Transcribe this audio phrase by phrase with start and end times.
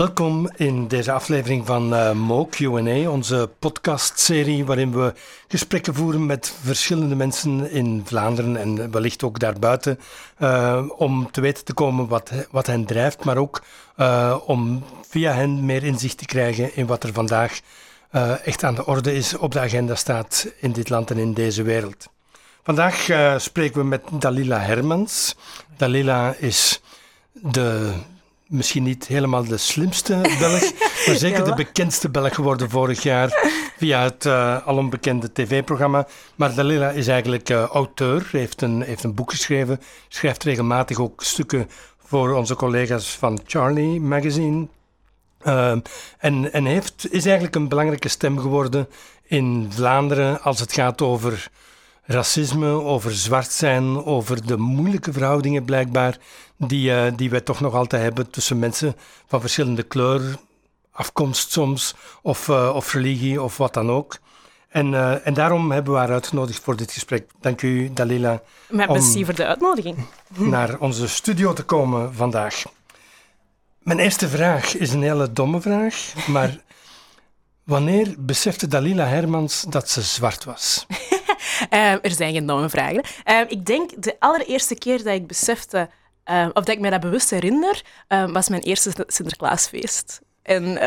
[0.00, 5.12] Welkom in deze aflevering van uh, Mo Q&A, onze podcastserie waarin we
[5.48, 9.98] gesprekken voeren met verschillende mensen in Vlaanderen en wellicht ook daarbuiten
[10.38, 13.62] uh, om te weten te komen wat, wat hen drijft, maar ook
[13.96, 17.60] uh, om via hen meer inzicht te krijgen in wat er vandaag
[18.44, 21.62] echt aan de orde is, op de agenda staat in dit land en in deze
[21.62, 22.08] wereld.
[22.62, 23.06] Vandaag
[23.36, 25.36] spreken we met Dalila Hermans.
[25.76, 26.80] Dalila is
[27.32, 27.92] de
[28.50, 30.72] misschien niet helemaal de slimste Belg,
[31.06, 36.06] maar zeker de bekendste Belg geworden vorig jaar via het uh, alombekende tv-programma.
[36.34, 41.22] Maar Dalila is eigenlijk uh, auteur, heeft een, heeft een boek geschreven, schrijft regelmatig ook
[41.22, 41.68] stukken
[42.04, 44.66] voor onze collega's van Charlie Magazine.
[45.42, 45.76] Uh,
[46.18, 48.88] en en heeft, is eigenlijk een belangrijke stem geworden
[49.22, 51.50] in Vlaanderen als het gaat over
[52.10, 56.18] racisme, over zwart zijn, over de moeilijke verhoudingen blijkbaar
[56.56, 58.96] die, uh, die wij toch nog altijd hebben tussen mensen
[59.26, 60.36] van verschillende kleur,
[60.90, 64.18] afkomst soms, of, uh, of religie of wat dan ook.
[64.68, 67.30] En, uh, en daarom hebben we haar uitgenodigd voor dit gesprek.
[67.40, 68.42] Dank u, Dalila.
[68.68, 69.96] Met merci voor de uitnodiging.
[70.36, 72.62] Naar onze studio te komen vandaag.
[73.78, 76.58] Mijn eerste vraag is een hele domme vraag, maar
[77.64, 80.86] wanneer besefte Dalila Hermans dat ze zwart was?
[81.70, 83.04] Uh, er zijn geen domme vragen.
[83.24, 85.88] Uh, ik denk de allereerste keer dat ik besefte,
[86.30, 90.20] uh, of dat ik me dat bewust herinner, was mijn eerste Sinterklaasfeest.
[90.42, 90.64] En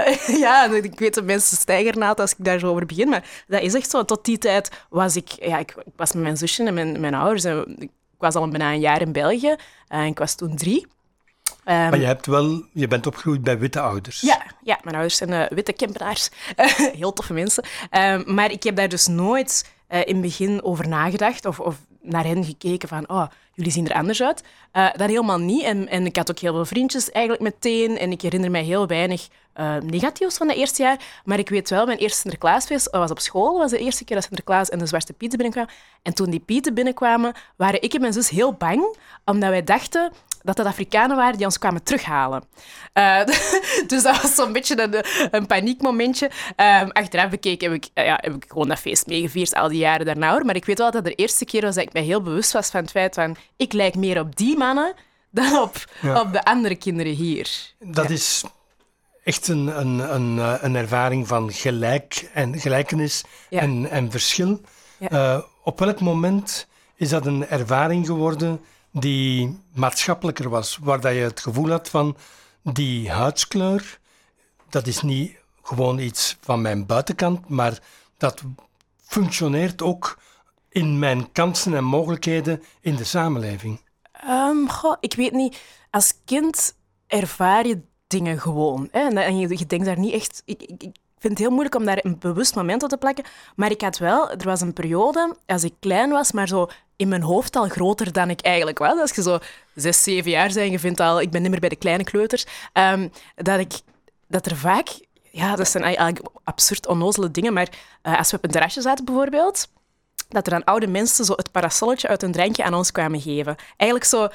[0.46, 3.74] ja, ik weet dat mensen stijgernaad als ik daar zo over begin, maar dat is
[3.74, 4.06] echt zo.
[4.06, 7.14] Tot die tijd was ik, ja, ik, ik was met mijn zusje en mijn, mijn
[7.14, 7.44] ouders.
[7.44, 9.56] En ik was al bijna een jaar in België
[9.88, 10.88] en ik was toen drie.
[11.66, 14.22] Um, maar je, hebt wel, je bent opgegroeid bij witte ouders.
[14.22, 16.30] Ja, ja mijn ouders zijn uh, witte Kempenaars.
[17.00, 17.64] Heel toffe mensen.
[17.92, 21.76] Um, maar ik heb daar dus nooit uh, in het begin over nagedacht of, of,
[22.02, 24.44] naar hen gekeken van oh, jullie zien er anders uit.
[24.74, 25.64] Uh, dat helemaal niet.
[25.64, 27.98] En, en, ik had ook heel veel vriendjes eigenlijk meteen.
[27.98, 31.22] En ik herinner mij heel weinig uh, negatiefs van dat eerste jaar.
[31.26, 33.58] Maar ik weet wel, mijn eerste Sinterklaasfeest was op school.
[33.58, 35.74] was de eerste keer dat Sinterklaas en de Zwarte Pieten binnenkwamen.
[36.02, 38.98] En toen die Pieten binnenkwamen, waren ik en mijn zus heel bang.
[39.26, 40.12] Omdat wij dachten
[40.44, 42.44] dat dat Afrikanen waren die ons kwamen terughalen.
[42.94, 43.26] Uh,
[43.88, 46.26] dus dat was zo'n beetje een, een paniekmomentje.
[46.56, 49.78] Um, achteraf bekeken heb ik, uh, ja, heb ik gewoon dat feest meegevierd al die
[49.78, 50.32] jaren daarna.
[50.32, 50.46] Hoor.
[50.46, 52.70] Maar ik weet wel dat de eerste keer was dat ik mij heel bewust was
[52.70, 54.94] van het feit van ik lijk meer op die mannen
[55.30, 56.22] dan op, ja.
[56.22, 57.50] op de andere kinderen hier.
[57.80, 58.14] Dat ja.
[58.14, 58.44] is
[59.24, 63.60] echt een, een, een, eh, een ervaring van gelijk en gelijkenis ja.
[63.60, 64.62] en, en verschil.
[65.00, 68.62] Uh, op welk moment is dat een ervaring geworden
[68.94, 72.18] die maatschappelijker was, waar dat je het gevoel had van
[72.64, 74.00] die huidskleur,
[74.70, 77.80] dat is niet gewoon iets van mijn buitenkant, maar
[78.18, 78.42] dat
[79.02, 80.20] functioneert ook
[80.70, 83.82] in mijn kansen en mogelijkheden in de samenleving?
[84.28, 85.58] Um, goh, ik weet niet.
[85.90, 86.76] Als kind
[87.08, 88.88] ervaar je dingen gewoon.
[88.92, 89.08] Hè?
[89.08, 90.42] En je, je denkt daar niet echt...
[90.46, 93.24] Ik, ik, vind het heel moeilijk om daar een bewust moment op te plakken.
[93.56, 94.32] Maar ik had wel...
[94.32, 98.12] Er was een periode, als ik klein was, maar zo in mijn hoofd al groter
[98.12, 99.00] dan ik eigenlijk was.
[99.00, 99.40] Als je zo
[99.76, 101.22] zes, zeven jaar bent, je vindt al...
[101.22, 102.46] Ik ben niet meer bij de kleine kleuters.
[102.74, 103.74] Um, dat, ik,
[104.28, 104.88] dat er vaak...
[105.32, 107.68] Ja, dat zijn eigenlijk absurd onnozele dingen, maar
[108.04, 109.68] uh, als we op een terrasje zaten bijvoorbeeld,
[110.30, 113.56] dat er dan oude mensen zo het parasolletje uit een drankje aan ons kwamen geven.
[113.78, 114.30] Eigenlijk zo...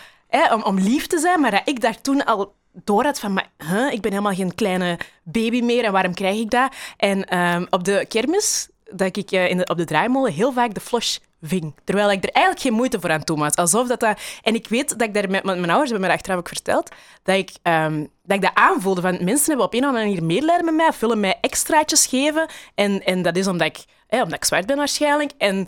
[0.54, 3.50] om, om lief te zijn, maar dat ik daar toen al door had van, maar,
[3.92, 6.74] ik ben helemaal geen kleine baby meer en waarom krijg ik dat?
[6.96, 10.80] En um, op de kermis, dat ik uh, in op de draaimolen heel vaak de
[10.80, 11.74] flush ving.
[11.84, 13.54] Terwijl ik er eigenlijk geen moeite voor aan toe was.
[13.54, 14.20] Alsof dat, dat...
[14.42, 16.90] En ik weet dat ik daar met mijn ouders hebben me achteraf ook verteld,
[17.22, 19.00] dat ik, um, dat ik dat aanvoelde.
[19.00, 22.46] Van, mensen hebben op een of andere manier medelijden met mij, willen mij extraatjes geven.
[22.74, 25.32] En, en dat is omdat ik, omdat ik zwart ben waarschijnlijk.
[25.38, 25.66] En, um,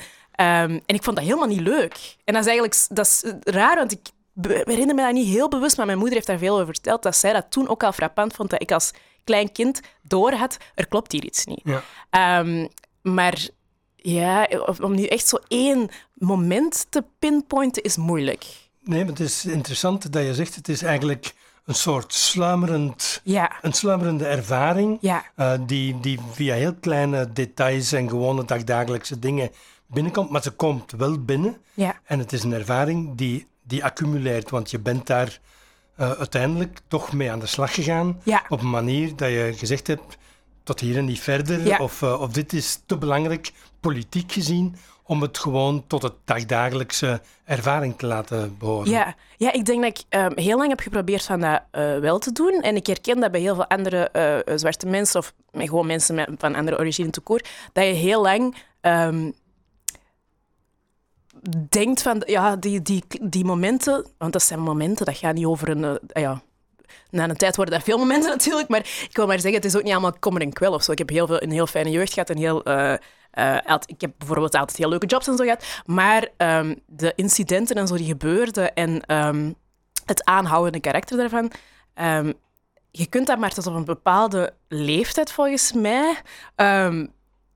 [0.86, 2.16] en ik vond dat helemaal niet leuk.
[2.24, 4.00] En dat is eigenlijk dat is raar, want ik
[4.48, 7.16] herinner me dat niet heel bewust, maar mijn moeder heeft daar veel over verteld, dat
[7.16, 8.90] zij dat toen ook al frappant vond, dat ik als
[9.24, 11.62] klein kind door had, er klopt hier iets niet.
[11.64, 12.38] Ja.
[12.38, 12.68] Um,
[13.02, 13.48] maar
[13.96, 14.48] ja,
[14.80, 18.44] om nu echt zo één moment te pinpointen is moeilijk.
[18.82, 21.34] Nee, maar het is interessant dat je zegt, het is eigenlijk
[21.64, 23.52] een soort sluimerend, ja.
[23.62, 25.24] een sluimerende ervaring, ja.
[25.36, 29.50] uh, die, die via heel kleine details en gewone dagdagelijkse dingen
[29.86, 31.56] binnenkomt, maar ze komt wel binnen.
[31.74, 32.00] Ja.
[32.04, 34.50] En het is een ervaring die die accumuleert.
[34.50, 35.38] Want je bent daar
[36.00, 38.20] uh, uiteindelijk toch mee aan de slag gegaan.
[38.24, 38.42] Ja.
[38.48, 40.16] Op een manier dat je gezegd hebt,
[40.62, 41.66] tot hier en niet verder.
[41.66, 41.78] Ja.
[41.78, 47.20] Of, uh, of dit is te belangrijk, politiek gezien, om het gewoon tot het dagdagelijkse
[47.44, 48.90] ervaring te laten behoren.
[48.90, 52.18] Ja, ja ik denk dat ik um, heel lang heb geprobeerd van dat uh, wel
[52.18, 52.60] te doen.
[52.62, 54.10] En ik herken dat bij heel veel andere
[54.48, 57.40] uh, zwarte mensen, of gewoon mensen met, van andere origine te koor,
[57.72, 59.34] dat je heel lang um,
[61.68, 65.68] denkt van, ja, die, die, die momenten, want dat zijn momenten, dat gaat niet over
[65.68, 66.42] een, uh, ja,
[67.10, 69.76] na een tijd worden dat veel momenten natuurlijk, maar ik wil maar zeggen, het is
[69.76, 70.92] ook niet allemaal kommer en kwel of zo.
[70.92, 72.68] Ik heb heel veel, een heel fijne jeugd gehad, een heel...
[72.68, 72.94] Uh,
[73.86, 77.86] ik heb bijvoorbeeld altijd heel leuke jobs en zo gehad, maar um, de incidenten en
[77.86, 79.54] zo die gebeurden en um,
[80.04, 81.50] het aanhoudende karakter daarvan,
[81.94, 82.32] um,
[82.90, 86.22] je kunt dat maar tot op een bepaalde leeftijd volgens mij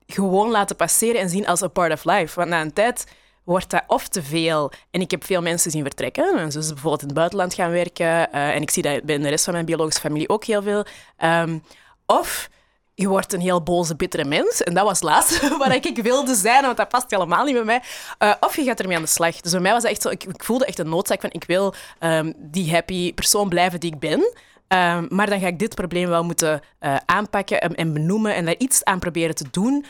[0.07, 2.35] gewoon laten passeren en zien als a part of life.
[2.35, 3.05] Want na een tijd
[3.45, 4.71] wordt dat of te veel.
[4.91, 6.35] En ik heb veel mensen zien vertrekken.
[6.35, 8.05] Mijn zus bijvoorbeeld in het buitenland gaan werken.
[8.05, 10.85] Uh, en ik zie dat bij de rest van mijn biologische familie ook heel veel.
[11.23, 11.63] Um,
[12.05, 12.49] of
[12.93, 14.63] je wordt een heel boze, bittere mens.
[14.63, 17.63] En dat was het laatste waar ik wilde zijn, want dat past helemaal niet bij
[17.63, 17.81] mij.
[18.19, 19.41] Uh, of je gaat ermee aan de slag.
[19.41, 20.09] Dus bij mij was dat echt zo...
[20.09, 23.93] Ik, ik voelde echt een noodzaak van, ik wil um, die happy persoon blijven die
[23.93, 24.19] ik ben.
[24.19, 28.45] Um, maar dan ga ik dit probleem wel moeten uh, aanpakken en, en, benoemen en
[28.45, 29.85] daar iets aan proberen te doen.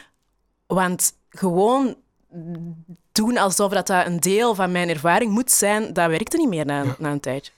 [0.67, 1.95] Want gewoon
[3.15, 6.65] doen alsof dat, dat een deel van mijn ervaring moet zijn, dat werkte niet meer
[6.65, 7.51] na, na een tijdje.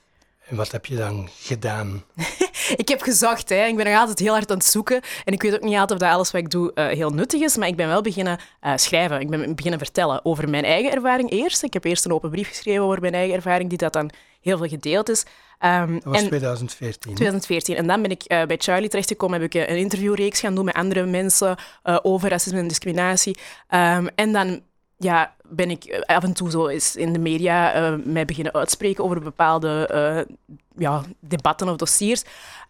[0.48, 2.04] En wat heb je dan gedaan?
[2.76, 3.50] ik heb gezocht.
[3.50, 3.66] Hè.
[3.66, 5.02] Ik ben nog altijd heel hard aan het zoeken.
[5.26, 7.42] En ik weet ook niet altijd of dat alles wat ik doe uh, heel nuttig
[7.42, 7.58] is.
[7.58, 9.20] Maar ik ben wel beginnen uh, schrijven.
[9.20, 11.64] Ik ben beginnen vertellen over mijn eigen ervaring eerst.
[11.64, 14.10] Ik heb eerst een open brief geschreven over mijn eigen ervaring, die dat dan
[14.42, 15.24] heel veel gedeeld is.
[15.66, 17.16] Um, dat was en, 2014.
[17.16, 17.76] 2014.
[17.76, 19.42] En dan ben ik uh, bij Charlie terechtgekomen.
[19.42, 21.58] Heb ik een interviewreeks gaan doen met andere mensen
[22.02, 23.38] over racisme en discriminatie.
[23.70, 24.62] Um, en dan
[24.98, 28.54] ja, ben ik eh, af en toe zo eens in de media uh, mij beginnen
[28.54, 29.90] uitspreken over bepaalde
[30.30, 30.36] uh,
[30.76, 32.24] ja, debatten of dossiers.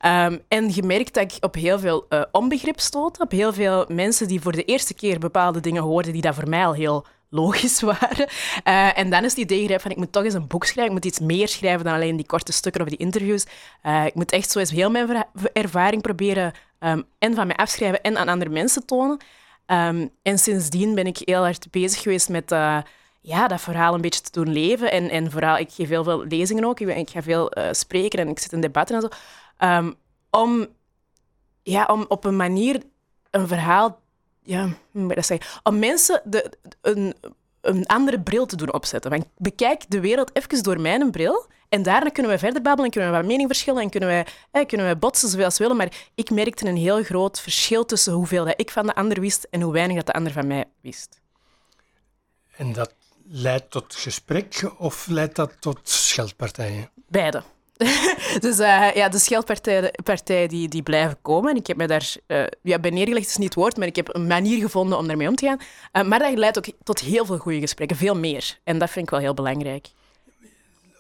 [0.06, 4.42] Um, en gemerkt dat ik op heel veel onbegrip stoot, op heel veel mensen die
[4.42, 8.28] voor de eerste keer bepaalde dingen hoorden die dat voor mij al heel logisch waren.
[8.96, 11.12] en dan is het idee van ik moet toch eens een boek schrijven, ik moet
[11.12, 13.46] iets meer schrijven dan alleen die korte stukken of die interviews.
[14.06, 18.18] ik moet echt zo eens heel mijn ervaring proberen um, en van mij afschrijven en
[18.18, 19.18] aan andere mensen tonen.
[19.72, 22.78] Um, en sindsdien ben ik heel hard bezig geweest met uh,
[23.22, 24.92] ja, dat verhaal een beetje te doen leven.
[24.92, 26.80] En, en vooral, ik geef heel veel lezingen ook.
[26.80, 29.10] Ik, ik ga veel uh, spreken en ik zit in debatten en zo.
[29.68, 29.96] Um,
[30.30, 30.68] om,
[31.64, 32.82] ja, om op een manier
[33.32, 34.00] een verhaal...
[34.44, 35.62] Ja, hoe ik dat zeggen?
[35.64, 37.16] Om mensen de, een,
[37.62, 39.12] een andere bril te doen opzetten.
[39.12, 41.46] Want bekijk de wereld even door mijn bril.
[41.70, 44.26] En daarna kunnen we verder babbelen en kunnen we wat mening verschillen en kunnen we,
[44.52, 45.78] eh, kunnen we botsen zoveel als we willen.
[45.78, 49.48] Maar ik merkte een heel groot verschil tussen hoeveel dat ik van de ander wist
[49.50, 51.22] en hoe weinig dat de ander van mij wist.
[52.58, 52.94] En dat
[53.30, 56.90] leidt tot gesprek of leidt dat tot scheldpartijen?
[57.08, 57.44] Beide.
[58.40, 61.52] dus uh, ja, de scheldpartijen die, die blijven komen.
[61.52, 63.96] En ik heb me daar uh, ja, bij neergelegd, is niet het woord, maar ik
[63.96, 65.60] heb een manier gevonden om daarmee om te gaan.
[66.04, 68.60] Uh, maar dat leidt ook tot heel veel goede gesprekken, veel meer.
[68.64, 69.88] En dat vind ik wel heel belangrijk.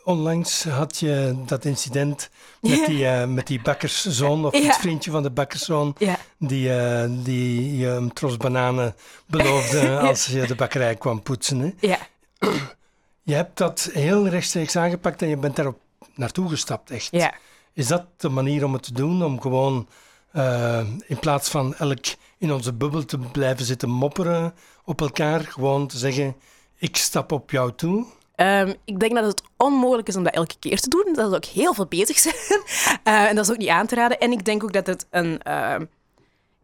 [0.07, 2.29] Onlangs had je dat incident
[2.61, 5.95] met die, uh, met die bakkerszoon, of het vriendje van de bakkerszoon,
[6.37, 8.95] die, uh, die je een tros bananen
[9.25, 11.59] beloofde als je de bakkerij kwam poetsen.
[11.59, 11.71] Hè?
[11.79, 11.97] Ja.
[13.23, 15.79] Je hebt dat heel rechtstreeks aangepakt en je bent daarop
[16.15, 17.07] naartoe gestapt, echt.
[17.11, 17.33] Ja.
[17.73, 19.23] Is dat de manier om het te doen?
[19.23, 19.87] Om gewoon
[20.33, 22.05] uh, in plaats van elk
[22.37, 26.35] in onze bubbel te blijven zitten mopperen op elkaar, gewoon te zeggen:
[26.77, 28.05] ik stap op jou toe?
[28.41, 31.13] Um, ik denk dat het onmogelijk is om dat elke keer te doen.
[31.13, 32.35] Dat is ook heel veel bezig zijn.
[33.03, 34.19] Uh, en dat is ook niet aan te raden.
[34.19, 35.41] En ik denk ook dat het een.
[35.47, 35.75] Uh,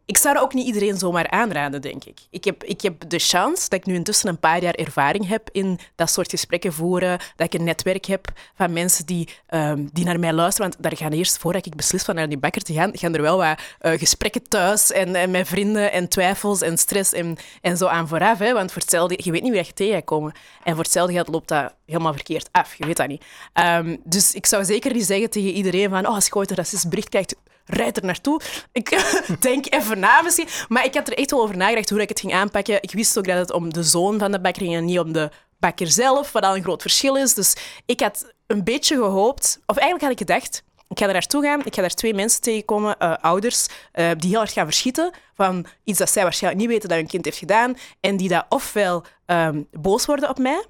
[0.06, 2.20] ik zou ook niet iedereen zomaar aanraden, denk ik.
[2.30, 5.50] Ik heb, ik heb de chance dat ik nu intussen een paar jaar ervaring heb
[5.52, 7.20] in dat soort gesprekken voeren.
[7.36, 10.70] Dat ik een netwerk heb van mensen die, um, die naar mij luisteren.
[10.70, 13.22] Want daar gaan eerst, voordat ik beslis van naar die bakker te gaan, gaan er
[13.22, 17.78] wel wat uh, gesprekken thuis en, en met vrienden en twijfels en stress en, en
[17.78, 18.40] zo aan vooraf.
[18.40, 18.54] Hè?
[18.54, 20.36] Want voor hetzelfde, je weet niet wie je tegenkomt.
[20.64, 22.76] En voor hetzelfde geld loopt dat helemaal verkeerd af.
[22.76, 23.24] Je weet dat niet.
[23.54, 26.56] Um, dus ik zou zeker niet zeggen tegen iedereen van oh, als je ooit een
[26.56, 28.42] racistisch bericht krijgt, rijd er naartoe.
[28.72, 28.90] Ik
[29.40, 30.48] denk even na misschien.
[30.68, 32.82] Maar ik had er echt wel over nagedacht hoe ik het ging aanpakken.
[32.82, 35.14] Ik wist ook dat het om de zoon van de bakker ging en niet om
[35.14, 35.30] de
[35.60, 37.34] bakker zelf, wat al een groot verschil is.
[37.34, 37.56] Dus
[37.86, 41.66] ik had een beetje gehoopt, of eigenlijk had ik gedacht, ik ga er naartoe gaan,
[41.66, 45.66] ik ga daar twee mensen tegenkomen, uh, ouders, uh, die heel hard gaan verschieten van
[45.84, 49.04] iets dat zij waarschijnlijk niet weten dat hun kind heeft gedaan en die dat ofwel
[49.26, 50.64] um, boos worden op mij,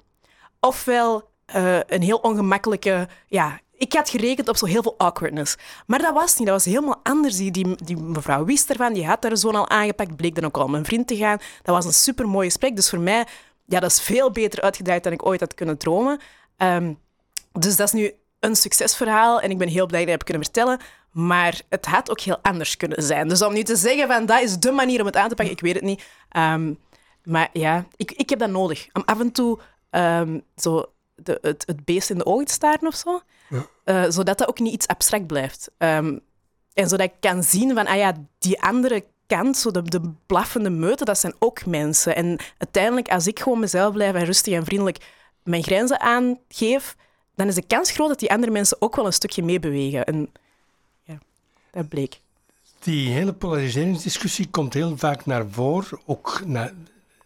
[0.60, 5.56] ofwel uh, een heel ongemakkelijke ja, ik had gerekend op zo heel veel awkwardness.
[5.86, 6.46] Maar dat was niet.
[6.46, 7.36] Dat was helemaal anders.
[7.36, 8.92] Die, die, mevrouw wist ervan.
[8.92, 10.16] Die had haar zoon al aangepakt.
[10.16, 11.38] Bleek dan ook al mijn vriend te gaan.
[11.62, 12.76] Dat was een supermooi gesprek.
[12.76, 13.26] Dus voor mij,
[13.66, 16.20] ja, dat is veel beter uitgedraaid dan ik ooit had kunnen dromen.
[16.58, 16.98] Um,
[17.52, 19.40] dus dat is nu een succesverhaal.
[19.40, 20.80] En ik ben heel blij dat ik heb kunnen vertellen.
[21.10, 23.28] Maar het had ook heel anders kunnen zijn.
[23.28, 25.54] Dus om nu te zeggen van dat is de manier om het aan te pakken,
[25.54, 26.04] ik weet het niet.
[26.36, 26.78] Um,
[27.24, 28.88] maar ja, ik, ik heb dat nodig.
[28.92, 29.58] Om af en toe
[29.90, 33.20] um, zo de, het, het beest in de ogen te staren of zo.
[33.84, 34.04] Ja.
[34.04, 35.70] Uh, zodat dat ook niet iets abstract blijft.
[35.78, 36.20] Um,
[36.72, 40.70] en zodat ik kan zien van, ah ja, die andere kant, zo de, de blaffende
[40.70, 42.16] meuten, dat zijn ook mensen.
[42.16, 45.06] En uiteindelijk, als ik gewoon mezelf blijf en rustig en vriendelijk
[45.42, 46.96] mijn grenzen aangeef,
[47.34, 50.04] dan is de kans groot dat die andere mensen ook wel een stukje meebewegen.
[50.04, 50.30] En
[51.74, 52.20] dat bleek.
[52.78, 56.72] Die hele polariseringsdiscussie komt heel vaak naar voren, ook naar,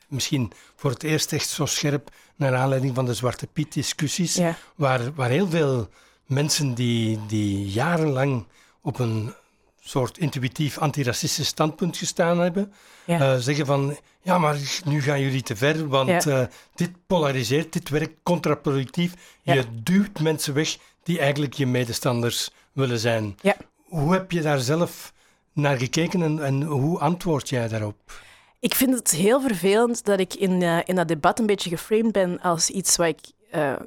[0.06, 4.40] misschien voor het eerst echt zo scherp naar aanleiding van de Zwarte Piet-discussies,
[4.74, 5.88] waar, waar heel veel
[6.28, 8.46] mensen die, die jarenlang
[8.80, 9.34] op een
[9.80, 12.72] soort intuïtief antiracistisch standpunt gestaan hebben,
[13.06, 16.42] eh, zeggen van ja, maar nu gaan jullie te ver, want eh,
[16.74, 19.12] dit polariseert, dit werkt contraproductief.
[19.42, 23.36] Je duwt mensen weg die eigenlijk je medestanders willen zijn.
[23.84, 25.12] Hoe heb je daar zelf
[25.52, 28.22] naar gekeken en, en hoe antwoord jij daarop?
[28.60, 32.12] Ik vind het heel vervelend dat ik in, uh, in dat debat een beetje geframed
[32.12, 33.20] ben als iets wat ik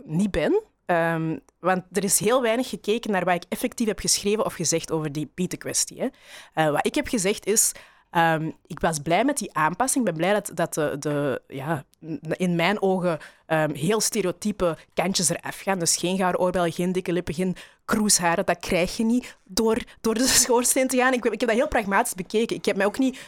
[0.05, 0.61] niet ben.
[0.91, 4.91] Um, want er is heel weinig gekeken naar wat ik effectief heb geschreven of gezegd
[4.91, 6.01] over die Pieten-kwestie.
[6.01, 7.71] Uh, wat ik heb gezegd is,
[8.11, 10.07] um, ik was blij met die aanpassing.
[10.07, 11.83] Ik ben blij dat, dat de, ja,
[12.31, 13.17] in mijn ogen
[13.47, 15.79] um, heel stereotype kantjes eraf gaan.
[15.79, 17.55] Dus geen gaar oorbellen, geen dikke lippen, geen
[17.85, 18.45] kroesharen.
[18.45, 21.13] Dat krijg je niet door, door de schoorsteen te gaan.
[21.13, 22.55] Ik, ik heb dat heel pragmatisch bekeken.
[22.55, 23.19] Ik heb mij ook niet...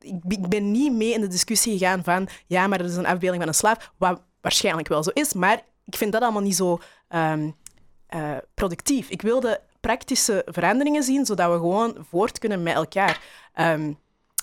[0.00, 3.42] ik ben niet mee in de discussie gegaan van ja, maar dat is een afbeelding
[3.42, 6.78] van een slaaf, wat waarschijnlijk wel zo is, maar ik vind dat allemaal niet zo
[7.08, 7.54] um,
[8.14, 9.08] uh, productief.
[9.08, 13.20] Ik wilde praktische veranderingen zien, zodat we gewoon voort kunnen met elkaar.
[13.56, 13.98] Um,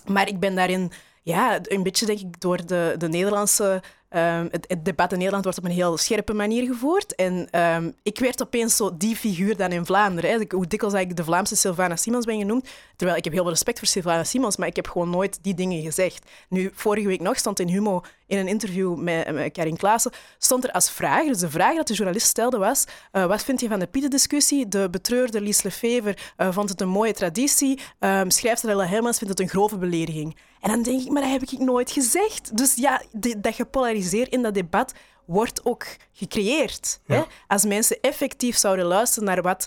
[0.05, 3.81] maar ik ben daarin ja, een beetje denk ik door de, de Nederlandse
[4.15, 7.15] Um, het, debat in Nederland wordt op een heel scherpe manier gevoerd.
[7.15, 10.29] En um, ik werd opeens zo die figuur dan in Vlaanderen.
[10.31, 10.45] Hè.
[10.55, 12.69] Hoe dikwijls ik de Vlaamse Sylvana Simons ben genoemd.
[12.95, 15.53] Terwijl ik heb heel veel respect voor Sylvana Simons, maar ik heb gewoon nooit die
[15.53, 16.29] dingen gezegd.
[16.49, 20.63] Nu, vorige week nog stond in Humo in een interview met, met Karin Klaassen, stond
[20.63, 23.67] er als vraag, dus de vraag dat de journalist stelde was, uh, wat vind je
[23.67, 24.67] van de Pieten-discussie?
[24.67, 27.79] De betreurde Lies Lefever uh, vond het een mooie traditie.
[27.99, 30.35] Um, schrijfster Helmans vindt het een grove belediging.
[30.61, 32.57] En dan denk ik, maar dat heb ik nooit gezegd.
[32.57, 33.01] Dus ja,
[33.37, 34.93] dat gepolariseerd in dat debat
[35.25, 36.99] wordt ook gecreëerd.
[37.05, 37.21] Hè?
[37.47, 39.65] Als mensen effectief zouden luisteren naar wat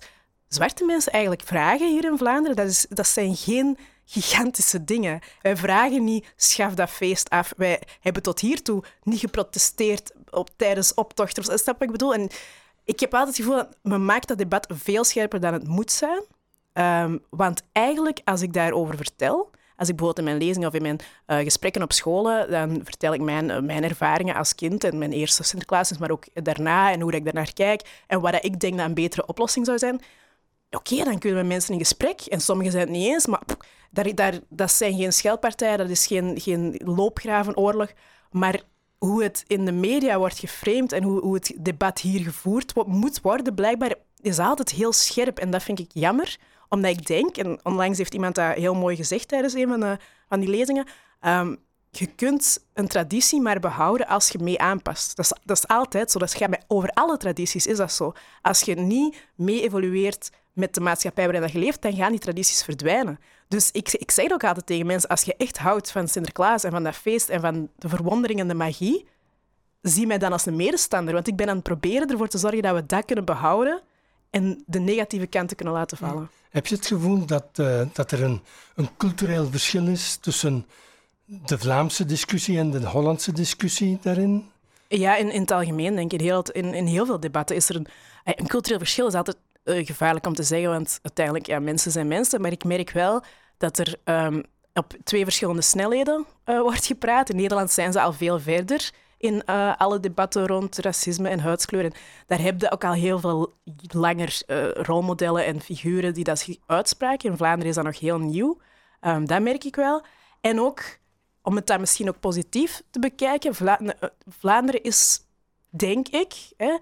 [0.49, 5.21] zwarte mensen eigenlijk vragen hier in Vlaanderen, dat, is, dat zijn geen gigantische dingen.
[5.43, 7.53] Wij vragen niet, schaf dat feest af.
[7.57, 11.45] Wij hebben tot hiertoe niet geprotesteerd op, tijdens optochten.
[11.45, 12.15] Snap wat ik bedoel?
[12.15, 12.29] En
[12.85, 15.93] ik heb altijd het gevoel dat men maakt dat debat veel scherper dan het moet
[15.93, 16.23] zijn.
[16.73, 20.83] Um, want eigenlijk, als ik daarover vertel, als ik bijvoorbeeld in mijn lezingen of in
[20.83, 24.99] mijn uh, gesprekken op scholen, dan vertel ik mijn, uh, mijn ervaringen als kind en
[24.99, 28.77] mijn eerste Sinterklaas, maar ook daarna en hoe ik daarnaar kijk en wat ik denk
[28.77, 30.01] dat een betere oplossing zou zijn.
[30.71, 33.43] Oké, dan kunnen we mensen in gesprek en sommigen zijn het niet eens, maar
[33.91, 37.93] daar, daar, dat zijn geen scheldpartijen, dat is geen, geen loopgravenoorlog.
[38.31, 38.63] Maar
[38.99, 43.21] hoe het in de media wordt geframed en hoe, hoe het debat hier gevoerd moet
[43.21, 45.39] worden, blijkbaar is altijd heel scherp.
[45.39, 46.37] En dat vind ik jammer
[46.75, 49.97] omdat ik denk, en onlangs heeft iemand dat heel mooi gezegd tijdens een van, de,
[50.29, 50.87] van die lezingen,
[51.21, 51.59] um,
[51.99, 55.17] je kunt een traditie maar behouden als je mee aanpast.
[55.17, 56.19] Dat is, dat is altijd zo.
[56.19, 58.13] Dat bij, over alle tradities is dat zo.
[58.43, 62.63] Als je niet mee evolueert met de maatschappij waarin je leeft, dan gaan die tradities
[62.63, 63.19] verdwijnen.
[63.49, 66.71] Dus ik, ik zeg ook altijd tegen mensen, als je echt houdt van Sinterklaas en
[66.71, 69.07] van dat feest en van de verwondering en de magie,
[69.83, 71.15] zie mij dan als een medestander.
[71.15, 73.83] Want ik ben aan het proberen ervoor te zorgen dat we dat kunnen behouden
[74.31, 76.31] en de negatieve kanten kunnen laten vallen.
[76.55, 78.43] Heb je het gevoel dat, uh, dat er een,
[78.75, 80.67] een cultureel verschil is tussen
[81.25, 84.51] de Vlaamse discussie en de Hollandse discussie daarin?
[84.89, 86.21] Ja, in, in het algemeen denk ik.
[86.21, 87.87] In heel, in, in heel veel debatten is er een,
[88.25, 89.07] eh, een cultureel verschil.
[89.07, 92.41] is altijd uh, gevaarlijk om te zeggen, want uiteindelijk, ja, mensen zijn mensen.
[92.41, 93.23] Maar ik merk wel
[93.57, 94.43] dat er um,
[94.75, 97.31] op twee verschillende snelheden wordt gepraat.
[97.31, 98.91] In Nederland zijn ze al veel verder
[99.25, 101.85] in uh, alle debatten rond racisme en huidskleur.
[101.85, 101.93] En
[102.27, 103.55] daar heb je ook al heel veel
[103.89, 107.31] langer uh, rolmodellen en figuren die dat uitspraken.
[107.31, 108.61] In Vlaanderen is dat nog heel nieuw.
[109.01, 110.05] Um, dat merk ik wel.
[110.41, 110.83] En ook,
[111.43, 115.21] om het dan misschien ook positief te bekijken, eh, Vlaanderen is,
[115.69, 116.79] denk ik, hè,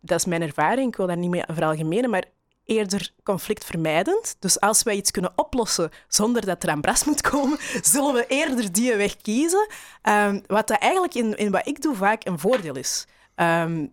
[0.00, 2.24] dat is mijn ervaring, ik wil daar niet mee veralgemenen, maar
[2.64, 4.36] eerder conflictvermijdend.
[4.38, 7.58] Dus als wij iets kunnen oplossen zonder dat er aan bras moet komen,
[7.92, 9.68] zullen we eerder die weg kiezen.
[10.02, 13.06] Um, wat dat eigenlijk in, in wat ik doe vaak een voordeel is.
[13.36, 13.92] Um,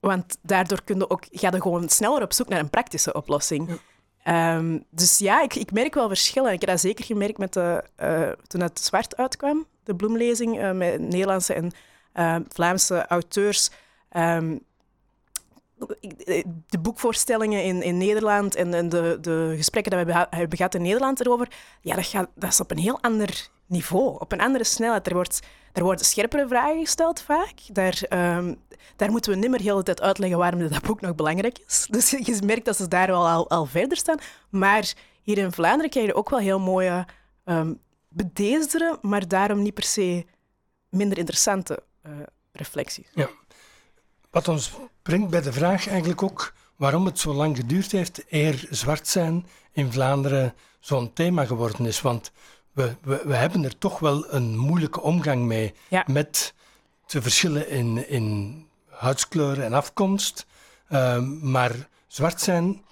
[0.00, 3.78] want daardoor kun je ook, ga je gewoon sneller op zoek naar een praktische oplossing.
[4.28, 6.52] Um, dus ja, ik, ik, merk wel verschillen.
[6.52, 10.70] Ik heb dat zeker gemerkt met de, uh, toen het zwart uitkwam, de bloemlezing uh,
[10.72, 11.72] met Nederlandse en
[12.14, 13.70] uh, Vlaamse auteurs.
[14.16, 14.60] Um,
[16.66, 20.82] de boekvoorstellingen in, in Nederland en, en de, de gesprekken die we hebben gehad in
[20.82, 21.48] Nederland erover,
[21.80, 25.06] ja, dat, gaat, dat is op een heel ander niveau, op een andere snelheid.
[25.06, 25.40] Er, wordt,
[25.72, 27.54] er worden scherpere vragen gesteld vaak.
[27.72, 28.02] Daar,
[28.36, 28.56] um,
[28.96, 31.86] daar moeten we niet meer de hele tijd uitleggen waarom dat boek nog belangrijk is.
[31.90, 34.18] Dus je merkt dat ze daar wel al, al verder staan.
[34.50, 37.06] Maar hier in Vlaanderen krijg je ook wel heel mooie,
[37.44, 40.24] um, bedeesdere, maar daarom niet per se
[40.88, 42.12] minder interessante uh,
[42.52, 43.10] reflecties.
[43.14, 43.28] Ja.
[44.34, 44.72] Wat ons
[45.02, 49.46] brengt bij de vraag eigenlijk ook, waarom het zo lang geduurd heeft eer zwart zijn
[49.72, 52.00] in Vlaanderen zo'n thema geworden is.
[52.00, 52.32] Want
[52.72, 55.74] we, we, we, hebben er toch wel een moeilijke omgang mee
[56.06, 56.54] met
[57.06, 60.46] de verschillen in, in huidskleur en afkomst.
[60.88, 62.82] Ehm, maar zwart zijn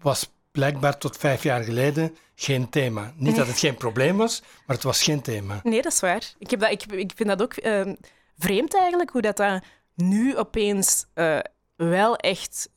[0.00, 3.12] was blijkbaar tot vijf jaar geleden geen thema.
[3.16, 5.60] Niet dat het geen probleem was, maar het was geen thema.
[5.62, 6.34] Nee, dat is waar.
[6.38, 7.94] Ik, heb dat, ik, ik vind dat ook ehm,
[8.38, 9.62] vreemd eigenlijk, hoe dat, dat
[9.94, 11.38] nu opeens uh,
[11.76, 12.70] wel echt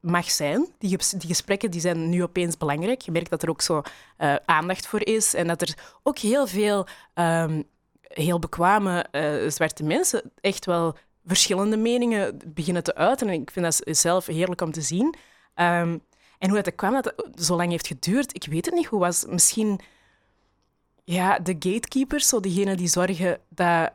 [0.00, 0.68] mag zijn.
[0.78, 3.00] Die, die, gesprekken die zijn nu opeens belangrijk.
[3.00, 3.82] Je merkt dat er ook zo
[4.18, 7.64] uh, aandacht voor is en dat er ook heel veel um,
[8.00, 13.28] heel bekwame uh, zwarte mensen echt wel verschillende meningen beginnen te uiten.
[13.28, 15.14] En ik vind dat zelf heerlijk om te zien.
[15.54, 16.02] Um,
[16.38, 18.86] en hoe het kwam dat het zo lang heeft geduurd, ik weet het niet.
[18.86, 19.80] Hoe was misschien
[21.04, 23.92] ja, de gatekeepers, zo degenen die zorgen dat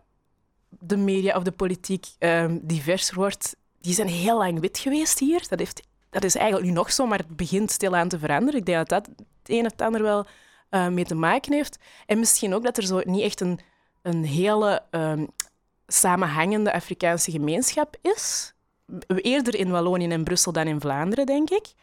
[0.69, 5.45] de media of de politiek um, divers wordt, die zijn heel lang wit geweest hier.
[5.49, 8.59] Dat, heeft, dat is eigenlijk nu nog zo, maar het begint stilaan te veranderen.
[8.59, 10.25] Ik denk dat dat het een of het ander wel
[10.71, 11.77] uh, mee te maken heeft.
[12.05, 13.59] En misschien ook dat er zo niet echt een,
[14.01, 15.27] een hele um,
[15.87, 18.53] samenhangende Afrikaanse gemeenschap is.
[19.07, 21.73] Eerder in Wallonië en Brussel dan in Vlaanderen, denk ik.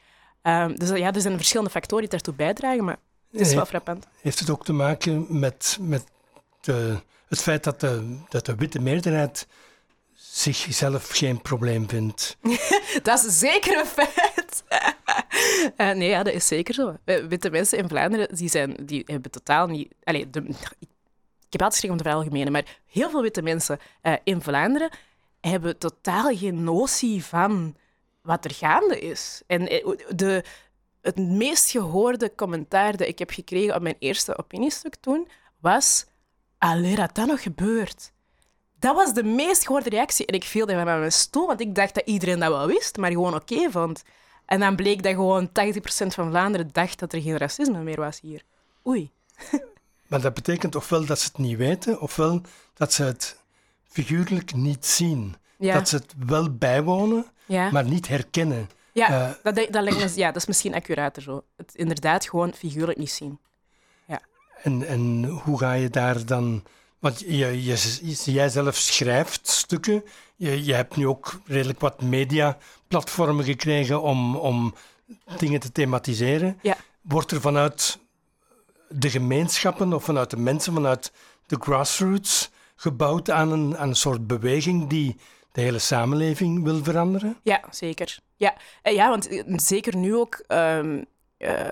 [0.43, 2.99] Um, dus ja, er zijn verschillende factoren die daartoe bijdragen, maar
[3.31, 4.07] het is wel frappant.
[4.21, 6.05] Heeft het ook te maken met, met
[6.61, 7.01] de,
[7.33, 9.47] het feit dat de, dat de witte meerderheid
[10.13, 12.37] zichzelf geen probleem vindt?
[13.03, 14.65] dat is zeker een feit.
[15.77, 16.97] uh, nee, ja, dat is zeker zo.
[17.05, 19.95] Eh, witte mensen in Vlaanderen die zijn, die hebben totaal niet...
[20.05, 24.15] Allez, de, ik heb altijd gezegd om te veralgemenen, maar heel veel witte mensen uh,
[24.25, 24.91] in Vlaanderen
[25.41, 27.77] hebben totaal geen notie van
[28.23, 29.43] wat er gaande is.
[29.47, 30.45] En eh, de,
[31.01, 35.29] het meest gehoorde commentaar dat ik heb gekregen op mijn eerste opiniestuk toen
[35.61, 36.07] was:
[36.63, 38.13] Allee, dat dat nog gebeurt.
[38.79, 40.27] Dat was de meest gehoorde reactie.
[40.27, 42.97] En ik viel daar met mijn stoel, want ik dacht dat iedereen dat wel wist,
[42.97, 44.03] maar gewoon oké vond.
[44.47, 45.51] En dan bleek dat gewoon 80%
[46.07, 48.43] van Vlaanderen dacht dat er geen racisme meer was hier.
[48.87, 49.11] Oei.
[50.09, 52.41] Maar dat betekent ofwel dat ze het niet weten, ofwel
[52.75, 53.41] dat ze het
[53.89, 55.35] figuurlijk niet zien.
[55.59, 58.71] Dat ze het wel bijwonen, maar niet herkennen.
[58.93, 61.45] Ja, uh, dat, dat, ja, dat is misschien accurater zo.
[61.57, 63.39] Het inderdaad gewoon figuurlijk niet zien.
[64.63, 66.63] En, en hoe ga je daar dan...
[66.99, 70.05] Want je, je, jij zelf schrijft stukken.
[70.37, 74.75] Je, je hebt nu ook redelijk wat mediaplatformen gekregen om, om
[75.39, 76.59] dingen te thematiseren.
[76.63, 76.77] Ja.
[77.01, 77.99] Wordt er vanuit
[78.89, 81.13] de gemeenschappen of vanuit de mensen, vanuit
[81.47, 85.17] de grassroots, gebouwd aan een, aan een soort beweging die
[85.53, 87.37] de hele samenleving wil veranderen?
[87.43, 88.19] Ja, zeker.
[88.37, 90.45] Ja, eh, ja want eh, zeker nu ook.
[90.49, 91.05] Um,
[91.39, 91.71] uh,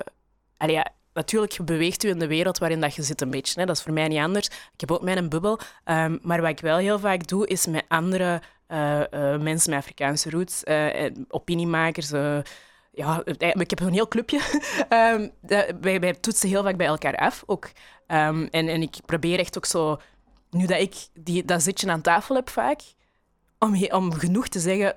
[0.58, 3.60] ja, natuurlijk beweegt u in de wereld waarin dat je zit een beetje.
[3.60, 3.66] Hè.
[3.66, 4.46] Dat is voor mij niet anders.
[4.46, 5.58] Ik heb ook mijn bubbel.
[5.84, 9.78] Um, maar wat ik wel heel vaak doe, is met andere uh, uh, mensen met
[9.78, 12.10] Afrikaanse roots, uh, opiniemakers.
[12.92, 14.40] ja, ik heb een heel clubje.
[14.90, 15.32] um,
[15.80, 17.70] wij, wij toetsen heel vaak bij elkaar af ook.
[18.06, 20.00] en, en ik probeer echt ook zo,
[20.50, 22.80] nu dat ik die, dat zitje aan tafel heb vaak,
[23.58, 24.96] om, om genoeg te zeggen,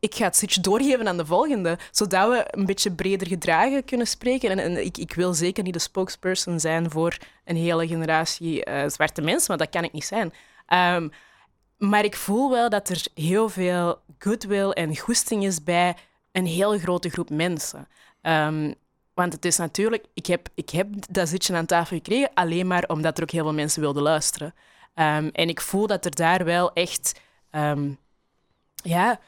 [0.00, 4.06] ik ga het switch doorgeven aan de volgende, zodat we een beetje breder gedragen kunnen
[4.06, 4.58] spreken.
[4.58, 9.22] En, ik, ik, wil zeker niet de spokesperson zijn voor een hele generatie uh, zwarte
[9.22, 10.32] mensen, want dat kan ik niet zijn.
[10.96, 11.10] Um,
[11.78, 15.96] maar ik voel wel dat er heel veel goodwill en goesting is bij
[16.32, 17.88] een hele grote groep mensen.
[18.22, 18.74] Um,
[19.14, 22.84] want het is natuurlijk, ik heb, ik heb dat zitje aan tafel gekregen alleen maar
[22.86, 24.54] omdat er ook heel veel mensen wilden luisteren.
[24.94, 27.20] Um, en ik voel dat er daar wel echt
[28.82, 29.20] ja,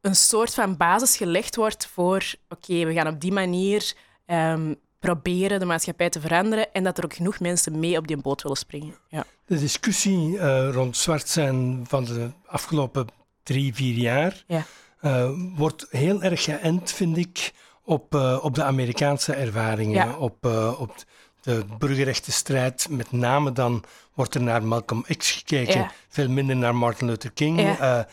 [0.00, 3.94] een soort van basis gelegd wordt voor oké, we gaan op die manier
[4.26, 8.16] um, proberen de maatschappij te veranderen en dat er ook genoeg mensen mee op die
[8.16, 8.94] boot willen springen.
[9.08, 9.24] Ja.
[9.46, 13.06] De discussie uh, rond zwart zijn van de afgelopen
[13.42, 14.64] drie, vier jaar ja.
[15.02, 17.52] uh, wordt heel erg geënt, vind ik,
[17.84, 20.16] op, uh, op de Amerikaanse ervaringen, ja.
[20.16, 20.46] op,
[20.78, 20.94] op
[21.40, 23.84] de burgerrechtenstrijd, met name dan
[24.14, 25.92] wordt er naar Malcolm X gekeken, ja.
[26.08, 27.60] veel minder naar Martin Luther King.
[27.60, 28.06] Ja.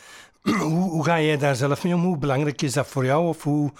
[0.59, 2.03] Hoe, hoe, ga jij daar zelf mee om?
[2.03, 3.27] Hoe belangrijk is dat voor jou?
[3.27, 3.71] Of hoe,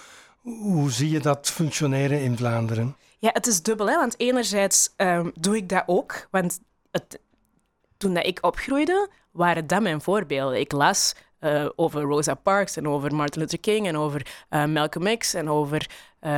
[0.42, 2.96] hoe zie je dat functioneren in Vlaanderen?
[3.18, 3.88] Ja, het is dubbel.
[3.88, 3.96] Hè?
[3.96, 6.28] Want enerzijds um, doe ik dat ook.
[6.30, 7.20] Want het,
[7.96, 10.60] toen dat ik opgroeide, waren dat mijn voorbeelden.
[10.60, 15.16] Ik las uh, over Rosa Parks en over Martin Luther King en over uh, Malcolm
[15.18, 16.30] X en over uh,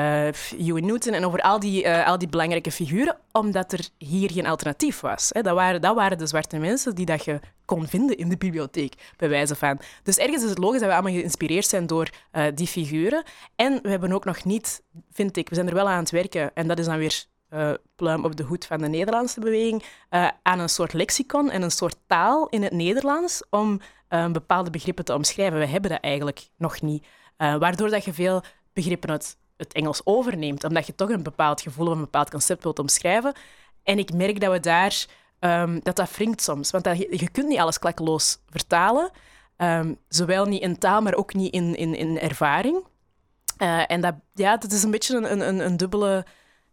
[0.58, 5.00] Huey Newton en over al die, al die belangrijke figuren, omdat er hier geen alternatief
[5.00, 5.30] was.
[5.32, 5.42] Hè.
[5.42, 8.94] Dat, waren, dat waren de zwarte mensen die dat je kon vinden in de bibliotheek,
[9.16, 9.80] bij wijze van.
[10.02, 12.10] Dus ergens is het logisch dat we allemaal geïnspireerd zijn door
[12.54, 13.22] die figuren.
[13.56, 14.82] En we hebben ook nog niet,
[15.12, 17.72] vind ik, we zijn er wel aan het werken, en dat is dan weer uh,
[17.96, 21.70] pluim op de hoed van de Nederlandse beweging, uh, aan een soort lexicon en een
[21.70, 25.58] soort taal in het Nederlands om uh, bepaalde begrippen te omschrijven.
[25.58, 27.06] We hebben dat eigenlijk nog niet.
[27.36, 31.86] waardoor dat je veel begrippen uit het Engels overneemt, omdat je toch een bepaald gevoel
[31.86, 33.32] of een bepaald concept wilt omschrijven.
[33.82, 35.06] En ik merk dat we daar,
[35.40, 36.70] um, dat dat wringt soms.
[36.70, 39.10] Want dat, je, kunt niet alles klakkeloos vertalen.
[39.56, 42.88] Um, zowel niet in taal, maar ook niet in, in, in ervaring.
[43.86, 46.24] En dat, ja, dat is een beetje een, een, een dubbele,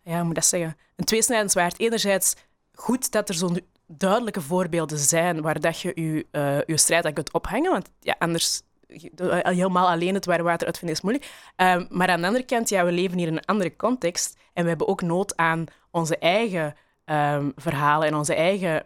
[0.08, 0.78] ja, moet dat zeggen?
[0.96, 1.80] Een tweesnijdend zwaard.
[1.80, 2.36] Enerzijds
[2.74, 7.14] goed dat er zo'n duidelijke voorbeelden zijn waar dat je je, uh, je strijd aan
[7.14, 7.72] kunt ophangen.
[7.72, 8.62] Want ja, anders
[9.42, 11.32] helemaal alleen het warm water uitvinden is moeilijk.
[11.56, 14.64] Um, maar aan de andere kant, ja, we leven hier in een andere context en
[14.64, 18.86] we hebben ook nood aan onze eigen um, verhalen en onze eigen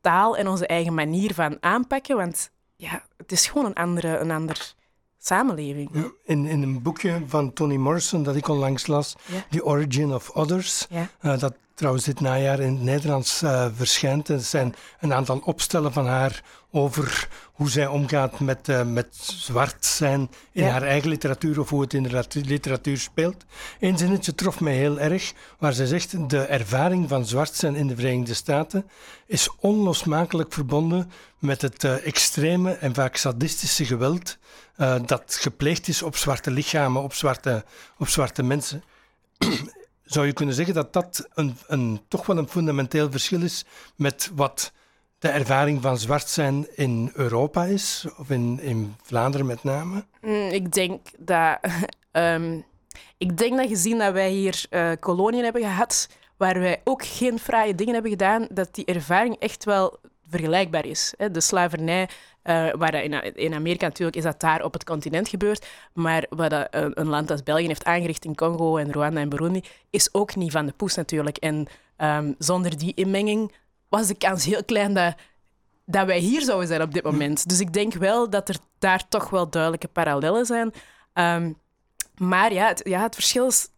[0.00, 2.16] taal en onze eigen manier van aanpakken.
[2.16, 4.74] Want ja, het is gewoon een andere, een ander
[5.24, 5.90] samenleving.
[5.92, 9.16] Ja, in, in een boekje van Toni Morrison dat ik onlangs las,
[9.50, 14.28] The Origin of Others, uh, dat trouwens dit najaar in het Nederlands uh, verschijnt.
[14.28, 19.84] Er zijn een aantal opstellen van haar over hoe zij omgaat met, uh, met zwart
[19.84, 23.44] zijn in haar eigen literatuur of hoe het in de literatuur speelt.
[23.80, 27.86] Eén zinnetje trof mij heel erg, waar zij zegt: De ervaring van zwart zijn in
[27.86, 28.86] de Verenigde Staten
[29.26, 34.38] is onlosmakelijk verbonden met het extreme en vaak sadistische geweld
[35.06, 37.64] dat gepleegd is op zwarte lichamen, op zwarte,
[37.98, 38.82] op zwarte mensen
[40.12, 43.64] zou je kunnen zeggen dat dat een, een, toch wel een fundamenteel verschil is
[43.96, 44.72] met wat
[45.18, 50.04] de ervaring van zwart zijn in Europa is, of in, in Vlaanderen met name?
[50.20, 51.58] Mm, ik denk dat.
[52.12, 52.64] Um,
[53.18, 57.38] ik denk dat gezien dat wij hier uh, koloniën hebben gehad, waar wij ook geen
[57.38, 61.14] fraaie dingen hebben gedaan, dat die ervaring echt wel vergelijkbaar is.
[61.32, 62.08] De slavernij,
[62.44, 66.52] uh, waar in, in, Amerika natuurlijk is dat daar op het continent gebeurd, maar wat
[66.52, 70.36] een, een, land als België heeft aangericht in Congo en Rwanda en Burundi, is ook
[70.36, 71.36] niet van de poes natuurlijk.
[71.36, 73.52] En um, zonder die inmenging
[73.88, 75.14] was de kans heel klein dat,
[75.84, 77.48] dat wij hier zouden zijn op dit moment.
[77.48, 80.72] Dus ik denk wel dat er daar toch wel duidelijke parallellen zijn.
[81.14, 81.58] Um,
[82.16, 83.68] maar ja het, ja, het verschil is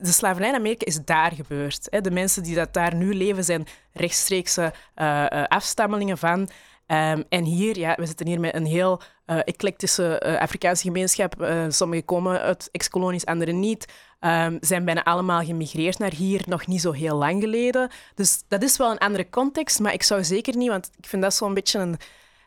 [0.00, 2.02] de slavernij in Amerika is daar gebeurd.
[2.04, 6.48] De mensen die dat daar nu leven zijn rechtstreekse uh, afstammelingen van.
[6.92, 11.40] Um, en hier, ja, we zitten hier met een heel uh, eclectische uh, Afrikaanse gemeenschap.
[11.40, 13.92] Uh, sommigen komen uit ex-kolonies, anderen niet.
[14.20, 17.90] Um, zijn bijna allemaal gemigreerd naar hier, nog niet zo heel lang geleden.
[18.14, 21.22] Dus dat is wel een andere context, maar ik zou zeker niet, want ik vind
[21.22, 21.98] dat zo'n beetje een,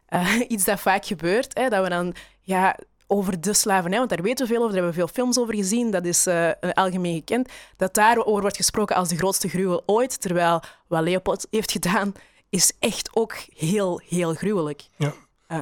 [0.54, 1.58] iets dat vaak gebeurt.
[1.58, 2.78] Hè, dat we dan ja,
[3.08, 5.56] over de slavernij, want daar weten we veel over, daar hebben we veel films over
[5.56, 10.22] gezien, dat is uh, algemeen gekend, dat daarover wordt gesproken als de grootste gruwel ooit,
[10.22, 12.14] terwijl wat Leopold heeft gedaan
[12.54, 14.84] is echt ook heel, heel gruwelijk.
[14.98, 15.14] Ja.
[15.48, 15.60] Uh.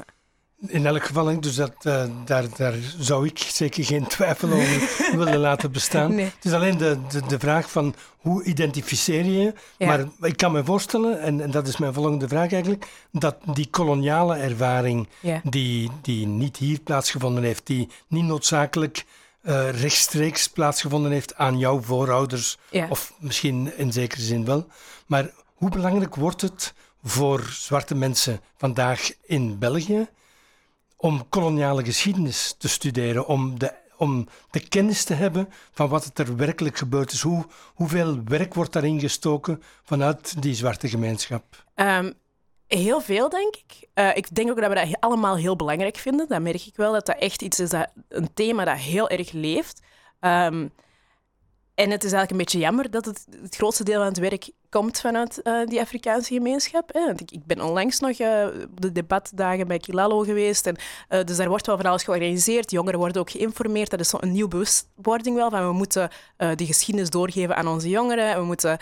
[0.68, 5.40] In elk geval, dus dat, uh, daar, daar zou ik zeker geen twijfel over willen
[5.40, 6.16] laten bestaan.
[6.16, 6.26] Nee.
[6.26, 9.54] Het is alleen de, de, de, vraag van hoe identificeer je.
[9.78, 9.88] Ja.
[9.88, 13.68] Maar ik kan me voorstellen, en, en, dat is mijn volgende vraag eigenlijk, dat die
[13.70, 15.42] koloniale ervaring ja.
[15.44, 19.06] die, die niet hier plaatsgevonden heeft, die niet noodzakelijk
[19.44, 22.88] uh, rechtstreeks plaatsgevonden heeft aan jouw voorouders, ja.
[22.90, 24.68] of misschien in zekere zin wel,
[25.06, 25.30] maar
[25.62, 30.08] hoe belangrijk wordt het voor zwarte mensen vandaag in België
[30.98, 36.36] om koloniale geschiedenis te studeren, om de, om de kennis te hebben van wat er
[36.36, 37.22] werkelijk gebeurd is?
[37.22, 41.66] Hoe, hoeveel werk wordt daarin gestoken vanuit die zwarte gemeenschap?
[41.76, 42.14] Um,
[42.68, 43.90] heel veel, denk ik.
[43.96, 46.28] Uh, ik denk ook dat we dat allemaal heel belangrijk vinden.
[46.28, 49.32] Dat merk ik wel, dat dat echt iets is, dat, een thema dat heel erg
[49.32, 49.82] leeft.
[50.20, 50.72] Um,
[51.76, 54.50] en het is eigenlijk een beetje jammer dat het, het grootste deel van het werk
[54.72, 56.94] komt vanuit uh, die Afrikaanse gemeenschap.
[56.94, 57.06] Hè.
[57.06, 60.68] Want ik, ik, ben onlangs nog op de debatdagen bij Kilalo geweest.
[60.68, 60.76] En,
[61.10, 62.72] uh, dus daar wordt wel van alles georganiseerd.
[62.72, 63.90] Jongeren worden ook geïnformeerd.
[63.90, 65.50] Dat is een nieuwe bewustwording wel.
[65.50, 66.10] Van we moeten
[66.56, 68.38] die geschiedenis doorgeven aan onze jongeren.
[68.38, 68.78] We moeten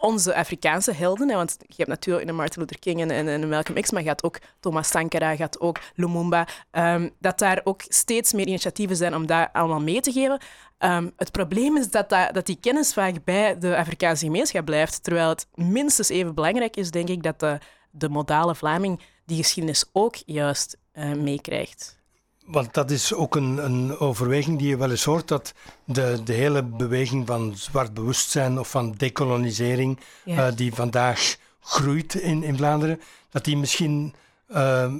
[0.00, 1.28] onze Afrikaanse helden.
[1.28, 4.02] Hè, want je hebt natuurlijk een Martin Luther King en, en, en Malcolm X, maar
[4.02, 6.46] gaat ook Thomas Sankara, gaat ook Lumumba.
[6.72, 10.40] Um, dat daar ook steeds meer initiatieven zijn om dat allemaal mee te geven.
[10.84, 15.02] Um, het probleem is dat, dat, dat die kennis vaak bij de Afrikaanse gemeenschap blijft.
[15.02, 17.58] Terwijl het minstens even belangrijk is, denk ik, dat de,
[17.90, 21.98] de modale Vlaming die geschiedenis ook juist uh, meekrijgt.
[22.46, 25.52] Want dat is ook een, een, overweging die je wel eens hoort, dat
[25.84, 30.48] de, de hele beweging van zwart bewustzijn of van decolonisering, ja.
[30.50, 34.14] uh, die vandaag groeit in, in Vlaanderen, dat die misschien
[34.48, 34.92] uh,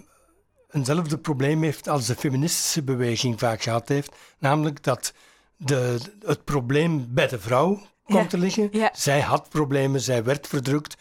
[0.70, 4.16] eenzelfde probleem heeft als de feministische beweging vaak gehad heeft.
[4.38, 5.12] Namelijk dat
[5.56, 8.70] de, het probleem bij de vrouw komt te liggen.
[8.92, 10.96] Zij had problemen, zij werd verdrukt.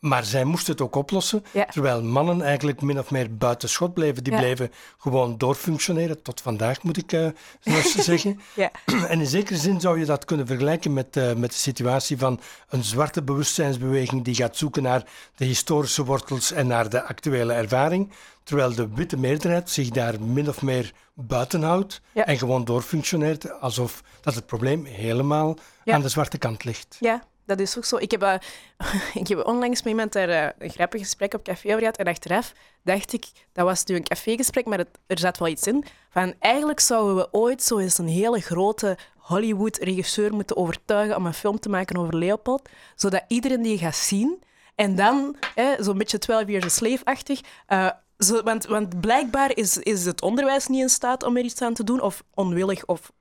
[0.00, 1.64] Maar zij moesten het ook oplossen, Ja.
[1.64, 4.24] terwijl mannen eigenlijk min of meer buiten schot bleven.
[4.24, 4.38] Die Ja.
[4.38, 8.40] bleven gewoon doorfunctioneren, tot vandaag moet ik ze zeggen.
[8.54, 8.70] Ja.
[9.08, 12.40] En in zekere zin zou je dat kunnen vergelijken met, eh, met de situatie van
[12.68, 15.04] een zwarte bewustzijnsbeweging die gaat zoeken naar
[15.36, 18.12] de historische wortels en naar de actuele ervaring,
[18.50, 22.26] terwijl de witte meerderheid zich daar min of meer buiten houdt Ja.
[22.26, 25.94] en gewoon doorfunctioneert alsof dat het probleem helemaal Ja.
[25.94, 26.96] aan de zwarte kant ligt.
[27.00, 27.96] Ja, dat is ook zo.
[27.96, 28.34] Ik heb, eh,
[29.22, 31.96] ik heb onlangs met iemand daar eh, een grappig gesprek op café over gehad.
[31.96, 35.66] En achteraf dacht ik, dat was nu een cafégesprek, maar het, er zat wel iets
[35.66, 35.84] in.
[36.10, 41.34] Van eigenlijk zouden we ooit zo eens een hele grote Hollywood-regisseur moeten overtuigen om een
[41.34, 44.42] film te maken over Leopold, zodat iedereen die gaat zien
[44.74, 45.36] en dan,
[45.78, 47.90] zo'n beetje 12 Years a Slave-achtig, eh,
[48.24, 51.74] zo, want, want blijkbaar is, is het onderwijs niet in staat om er iets aan
[51.74, 53.12] te doen, of onwillig of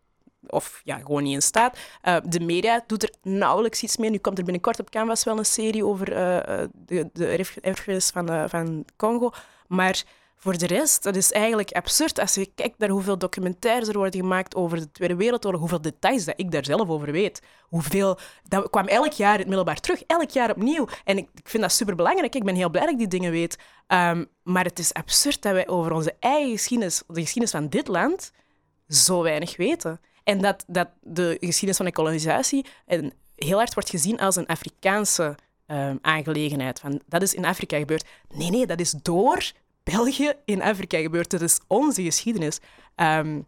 [0.51, 1.77] of ja, gewoon niet in staat.
[2.01, 4.09] Eh, de media doet er nauwelijks iets mee.
[4.09, 7.57] Nu komt er binnenkort op Canvas wel een serie over eh, eh, de, de erf-
[7.61, 9.31] erfenis van, van Congo.
[9.67, 10.03] Maar
[10.41, 14.19] voor de rest, dat is eigenlijk absurd als je kijkt naar hoeveel documentaires er worden
[14.19, 17.41] gemaakt over de Tweede Wereldoorlog, hoeveel details dat ik daar zelf over weet.
[17.61, 20.87] Hoeveel, dat kwam elk jaar in het middelbaar terug, elk jaar opnieuw.
[21.03, 22.35] En ik, ik vind dat superbelangrijk.
[22.35, 23.57] Ik ben heel blij dat ik die dingen weet.
[23.87, 27.87] Ehm, maar het is absurd dat wij over onze eigen geschiedenis, de geschiedenis van dit
[27.87, 28.31] land,
[28.87, 29.99] zo weinig weten.
[30.23, 34.47] En dat, dat de geschiedenis van de kolonisatie een, heel hard wordt gezien als een
[34.47, 36.79] Afrikaanse ehm, aangelegenheid.
[36.79, 38.05] Van, dat is in Afrika gebeurd.
[38.29, 39.51] Nee, nee, dat is door
[39.95, 41.29] België in Afrika gebeurd.
[41.31, 42.59] Dat is onze geschiedenis.
[42.95, 43.39] Ehm,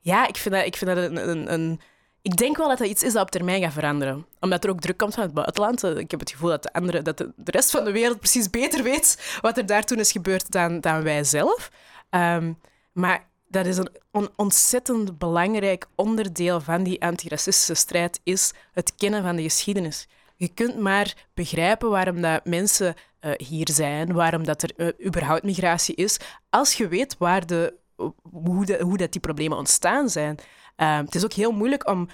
[0.00, 1.80] ja, ik vind dat, ik vind dat een, een, een...
[2.22, 4.26] Ik denk wel dat dat iets is dat op termijn gaat veranderen.
[4.40, 5.82] Omdat er ook druk komt van het buitenland.
[5.82, 8.82] Ik heb het gevoel dat de, andere, dat de, rest van de wereld precies beter
[8.82, 11.70] weet wat er daar toen is gebeurd dan, dan wij zelf.
[12.10, 12.52] Ehm,
[12.92, 19.22] maar dat is een on- ontzettend belangrijk onderdeel van die antiracistische strijd, is het kennen
[19.22, 20.08] van de geschiedenis.
[20.36, 22.94] Je kunt maar begrijpen waarom dat mensen
[23.26, 26.18] eh, hier zijn, waarom dat er eh, überhaupt migratie is,
[26.50, 27.74] als je weet waar de,
[28.22, 30.38] hoe, hoe dat die problemen ontstaan zijn.
[30.76, 32.08] Ehm, het is ook heel moeilijk om...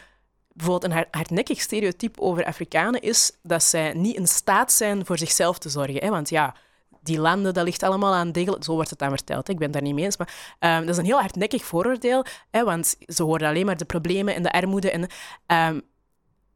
[0.55, 5.19] Bijvoorbeeld een hard- hardnekkig stereotype over Afrikanen is dat zij niet in staat zijn voor
[5.19, 6.03] zichzelf te zorgen.
[6.03, 6.09] Hè?
[6.09, 6.55] Want ja,
[7.03, 8.65] die landen, dat ligt allemaal aan degelijk...
[8.65, 10.17] Zo wordt het dan verteld, ik ben daar niet mee eens.
[10.17, 13.85] Maar ehm, dat is een heel hardnekkig vooroordeel, hè, want ze horen alleen maar de
[13.85, 14.91] problemen en de armoede.
[14.91, 15.07] En,
[15.47, 15.81] ehm,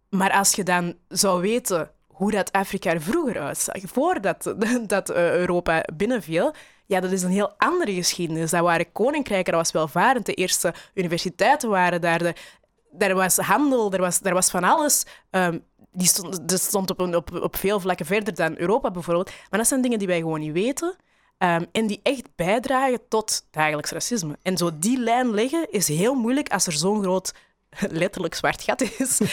[0.09, 4.55] maar als je dan zou weten hoe dat Afrika er vroeger uitzag, voordat
[4.87, 6.53] dat, eh, Europa binnenviel,
[6.87, 8.51] ja, dat is een heel andere geschiedenis.
[8.51, 10.27] Dat waren koninkrijken, dat was welvarend.
[10.27, 12.35] De eerste universiteiten waren daar.
[12.99, 15.05] De, was handel, er was, er was van alles.
[15.31, 15.59] Ehm,
[15.93, 19.31] die stond, dat stond op, een- op, op veel vlakken verder dan Europa bijvoorbeeld.
[19.51, 20.97] Maar dat zijn dingen die wij gewoon niet weten.
[21.39, 24.37] ehm, en die echt bijdragen tot dagelijks racisme.
[24.43, 27.33] En zo die lijn leggen is heel moeilijk als er zo'n groot,
[28.03, 29.21] letterlijk zwart gat is.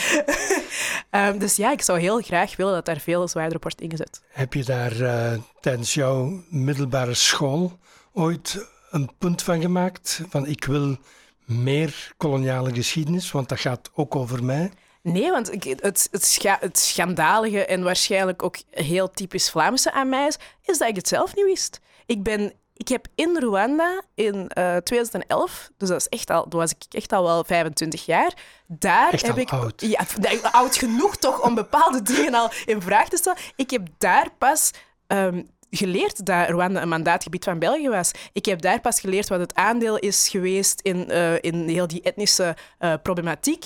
[1.09, 4.21] Ehm, dus ja, ik zou heel graag willen dat daar veel zwaarder op wordt ingezet.
[4.29, 7.79] Heb je daar eh, tijdens jouw middelbare school
[8.13, 10.21] ooit een punt van gemaakt?
[10.29, 10.97] Van ik wil
[11.45, 14.71] meer koloniale geschiedenis, want dat gaat ook over mij.
[15.01, 15.51] Nee, want
[15.81, 20.77] het, het, scha- het schandalige en waarschijnlijk ook heel typisch Vlaamse aan mij is, is
[20.77, 21.79] dat ik het zelf niet wist.
[22.05, 22.53] Ik, ben,
[22.83, 26.83] ik heb in Rwanda in eh, 2011, dus dat is echt al, toen was ik
[26.89, 28.33] echt al wel 25 jaar,
[28.67, 29.49] daar Echt heb ik...
[29.49, 29.81] oud.
[29.81, 30.05] Ja,
[30.51, 33.39] oud genoeg toch om bepaalde dingen al in vraag te stellen.
[33.55, 34.71] Ik heb daar pas...
[35.07, 38.11] ehm, geleerd dat Rwanda een mandaatgebied van België was.
[38.33, 42.01] Ik heb daar pas geleerd wat het aandeel is geweest in, eh, in heel die
[42.01, 43.65] etnische eh, problematiek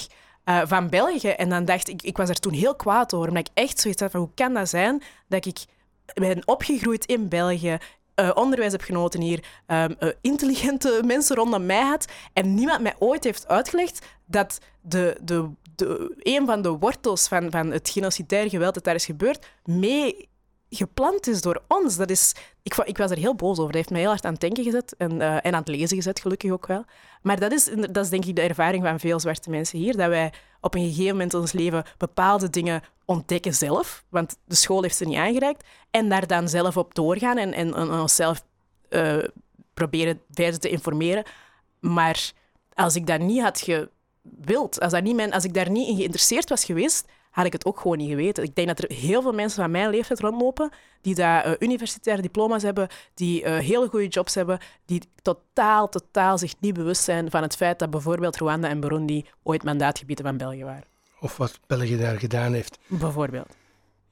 [0.64, 1.30] van België.
[1.30, 4.02] En dan dacht ik, ik was er toen heel kwaad over, omdat ik echt zoiets
[4.02, 5.66] had van hoe kan dat zijn dat ik
[6.14, 7.78] ben opgegroeid in België,
[8.18, 12.96] eh, onderwijs heb genoten hier, ehm, eh, intelligente mensen rondom mij had en niemand mij
[13.00, 18.50] ooit heeft uitgelegd dat de, de, de, een van de wortels van, van het genocidair
[18.50, 20.30] geweld dat daar is gebeurd mee
[20.70, 21.98] gepland is door ons.
[21.98, 22.36] Dat is,
[22.68, 23.66] ik, ik was er heel boos over.
[23.66, 25.98] Dat heeft mij heel hard aan het denken gezet en, eh, en aan het lezen
[25.98, 26.86] gezet, gelukkig ook wel.
[27.22, 30.10] Maar dat is, dat is denk ik de ervaring van veel zwarte mensen hier, dat
[30.10, 34.82] wij op een gegeven moment in ons leven bepaalde dingen ontdekken zelf, want de school
[34.82, 38.44] heeft ze niet aangereikt, en daar dan zelf op doorgaan en, en, en onszelf
[38.90, 39.18] eh,
[39.74, 41.24] proberen verder te informeren.
[41.80, 42.32] Maar
[42.74, 45.96] als ik dat niet had gewild, als, dat niet mijn, als ik daar niet in
[45.96, 47.06] geïnteresseerd was geweest,
[47.38, 48.44] had ik het ook gewoon niet geweten.
[48.44, 50.70] Ik denk dat er heel veel mensen van mijn leeftijd rondlopen
[51.02, 56.38] die daar eh, universitaire diploma's hebben, die eh, hele goede jobs hebben, die totaal, totaal
[56.38, 60.38] zich niet bewust zijn van het feit dat bijvoorbeeld Rwanda en Burundi ooit mandaatgebieden van
[60.38, 60.84] België waren.
[61.20, 62.78] Of wat België daar gedaan heeft.
[62.88, 63.48] Bijvoorbeeld.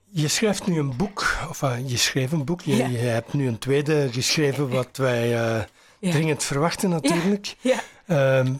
[0.03, 2.61] Je schrijft nu een boek, of eh, je schreef een boek.
[2.61, 2.87] Je, Ja.
[2.87, 5.67] je hebt nu een tweede geschreven, wat wij Ja.
[5.99, 7.55] dringend verwachten natuurlijk.
[7.61, 7.79] Ja.
[8.05, 8.53] Ehm,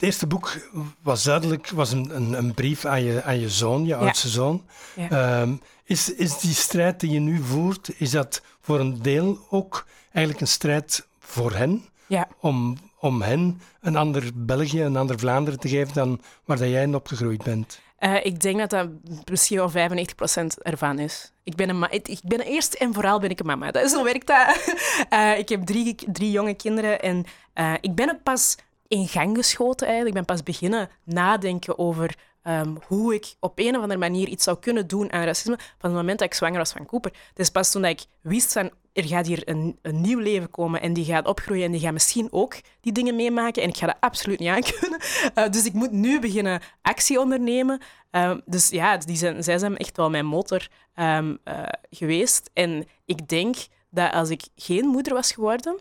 [0.00, 0.56] het eerste boek
[1.02, 4.66] was duidelijk was een, een, een brief aan je, aan je zoon, je oudste zoon.
[4.94, 5.08] Ja.
[5.08, 9.86] Ehm, is, is die strijd die je nu voert, is dat voor een deel ook
[10.12, 11.84] eigenlijk een strijd voor hen?
[12.06, 12.28] Ja.
[12.40, 16.82] Om, om hen een ander België, een ander Vlaanderen te geven dan waar dat jij
[16.82, 17.80] in opgegroeid bent?
[17.98, 18.88] Eh, ik denk dat dat
[19.30, 21.32] misschien wel 95% ervan is.
[21.42, 23.70] Ik ben, een ma- ik ben eerst en vooral ben ik een mama.
[23.70, 24.58] Dat, zo werkt dat.
[25.08, 28.56] Eh, ik heb drie, drie jonge kinderen en eh, ik ben het pas
[28.90, 30.16] in gang geschoten eigenlijk.
[30.16, 34.44] Ik ben pas beginnen nadenken over ehm, hoe ik op een of andere manier iets
[34.44, 37.12] zou kunnen doen aan racisme van het moment dat ik zwanger was van Cooper.
[37.34, 40.92] Is pas toen ik wist van er gaat hier een, een nieuw leven komen en
[40.92, 43.96] die gaat opgroeien en die gaat misschien ook die dingen meemaken en ik ga dat
[44.00, 45.00] absoluut niet aankunnen.
[45.34, 47.80] Uh, dus ik moet nu beginnen actie ondernemen.
[48.10, 52.50] Um, dus ja, die zijn, zij zijn echt wel mijn motor um, uh, geweest.
[52.52, 53.56] En ik denk
[53.90, 55.80] dat als ik geen moeder was geworden,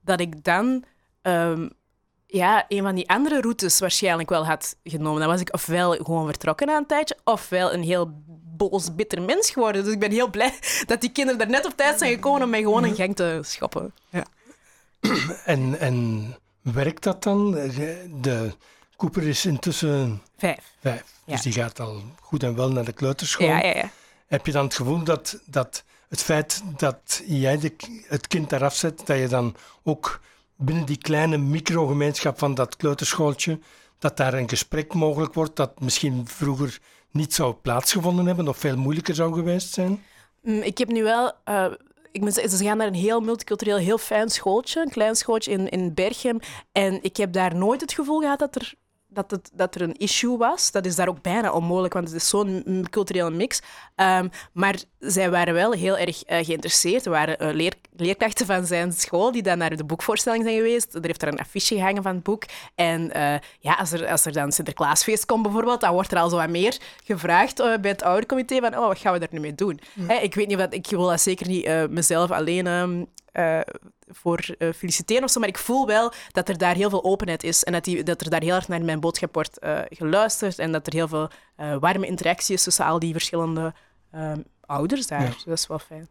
[0.00, 0.84] dat ik dan
[2.32, 5.20] ja, een van die andere routes waarschijnlijk wel had genomen.
[5.20, 8.10] Dan was ik ofwel gewoon vertrokken na een tijdje, ofwel een heel
[8.56, 9.84] boos, bitter mens geworden.
[9.84, 10.54] Dus ik ben heel blij
[10.86, 13.40] dat die kinderen er net op tijd zijn gekomen om mij gewoon in gang te
[13.42, 13.94] schoppen.
[14.08, 14.24] Ja.
[15.44, 16.26] En, en
[16.60, 17.50] werkt dat dan?
[18.20, 18.52] De
[18.96, 20.72] Cooper is intussen vijf.
[20.80, 21.04] vijf.
[21.24, 21.32] Ja.
[21.32, 23.46] Dus die gaat al goed en wel naar de kleuterschool.
[23.46, 23.90] Ja, ja, ja.
[24.26, 27.72] Heb je dan het gevoel dat, dat het feit dat jij de,
[28.06, 30.20] het kind daaraf zet, dat je dan ook
[30.56, 33.58] binnen die kleine microgemeenschap van dat kleuterschooltje,
[33.98, 36.78] dat daar een gesprek mogelijk wordt dat misschien vroeger
[37.10, 40.02] niet zou plaatsgevonden hebben of veel moeilijker zou geweest zijn?
[40.42, 41.32] Ik heb nu wel...
[41.48, 41.72] Uh,
[42.12, 45.68] ik moet ze gaan naar een heel multicultureel, heel fijn schooltje, een klein schooltje in,
[45.68, 46.38] in Berchem.
[46.72, 48.74] En ik heb daar nooit het gevoel gehad dat er
[49.12, 50.70] dat, het, dat er een issue was.
[50.70, 53.60] Dat is daar ook bijna onmogelijk, want het is zo'n culturele mix.
[53.96, 57.04] Um, maar zij waren wel heel erg uh, geïnteresseerd.
[57.04, 60.94] Er waren uh, leer, leerkrachten van zijn school die dan naar de boekvoorstelling zijn geweest.
[60.94, 62.44] Er heeft daar een affiche gehangen van het boek.
[62.74, 66.28] En uh, ja, als er, als er dan Sinterklaasfeest komt bijvoorbeeld, dan wordt er al
[66.28, 69.54] zo wat meer gevraagd bij het oudercomité van oh, wat gaan we daar nu mee
[69.54, 69.80] doen?
[69.94, 70.08] Mm.
[70.08, 72.66] Hey, ik weet niet, wat, ik wil dat zeker niet mezelf alleen...
[72.66, 73.06] Um,
[74.14, 77.42] voor uh, feliciteren of zo, maar ik voel wel dat er daar heel veel openheid
[77.42, 80.58] is en dat, die, dat er daar heel erg naar mijn boodschap wordt uh, geluisterd
[80.58, 83.74] en dat er heel veel uh, warme interactie is tussen al die verschillende
[84.66, 85.22] ouders daar.
[85.22, 85.30] Ja.
[85.30, 86.08] Dus dat is wel fijn.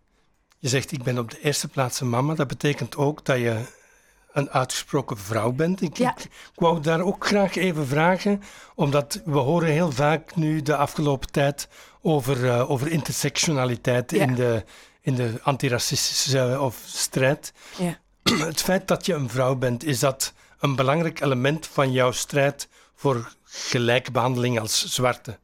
[0.57, 2.33] Je zegt, ik ben op de eerste plaats een mama.
[2.33, 3.65] Dat betekent ook dat je
[4.33, 5.81] een uitgesproken vrouw bent.
[5.81, 6.09] Ik, ja.
[6.11, 8.41] ik, ik wou daar ook graag even vragen,
[8.75, 11.67] omdat we horen heel vaak nu de afgelopen tijd
[12.01, 14.21] over, over intersectionaliteit ja.
[14.21, 14.63] in de
[15.01, 17.53] in de antiracistische of strijd.
[17.77, 17.99] Ja.
[18.23, 22.67] Het feit dat je een vrouw bent, is dat een belangrijk element van jouw strijd
[22.95, 25.39] voor gelijke behandeling als zwarte?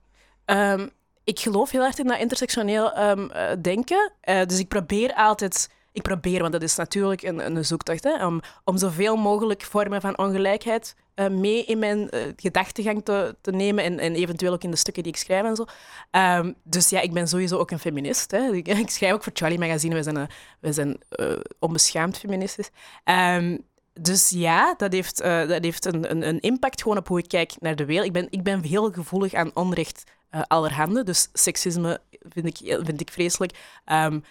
[0.46, 0.92] Um,
[1.24, 4.12] ik geloof heel erg in dat intersectioneel um, uh, denken.
[4.24, 8.26] Uh, dus ik probeer altijd ik probeer, want dat is natuurlijk een, een zoektocht, hè,
[8.26, 13.52] om, om zoveel mogelijk vormen van ongelijkheid uh, mee in mijn uh, gedachtegang te, te
[13.52, 15.66] nemen en, en eventueel ook in de stukken die ik schrijf en zo.
[16.12, 18.32] Um, dus ja, ik ben sowieso ook een feminist.
[18.32, 18.54] Hè.
[18.54, 20.30] Ik, schrijf ook voor Charlie Magazine, we zijn,
[20.62, 22.70] zijn uh, onbeschaamd feministisch.
[23.06, 23.66] Um,
[24.02, 27.54] dus ja, dat heeft, dat heeft een, een, een, impact gewoon op hoe ik kijk
[27.60, 28.08] naar de wereld.
[28.08, 33.12] Ik ben, ik ben heel gevoelig aan onrecht allerhande, dus seksisme vind ik, vind ik
[33.12, 33.58] vreselijk.
[33.86, 34.24] Um,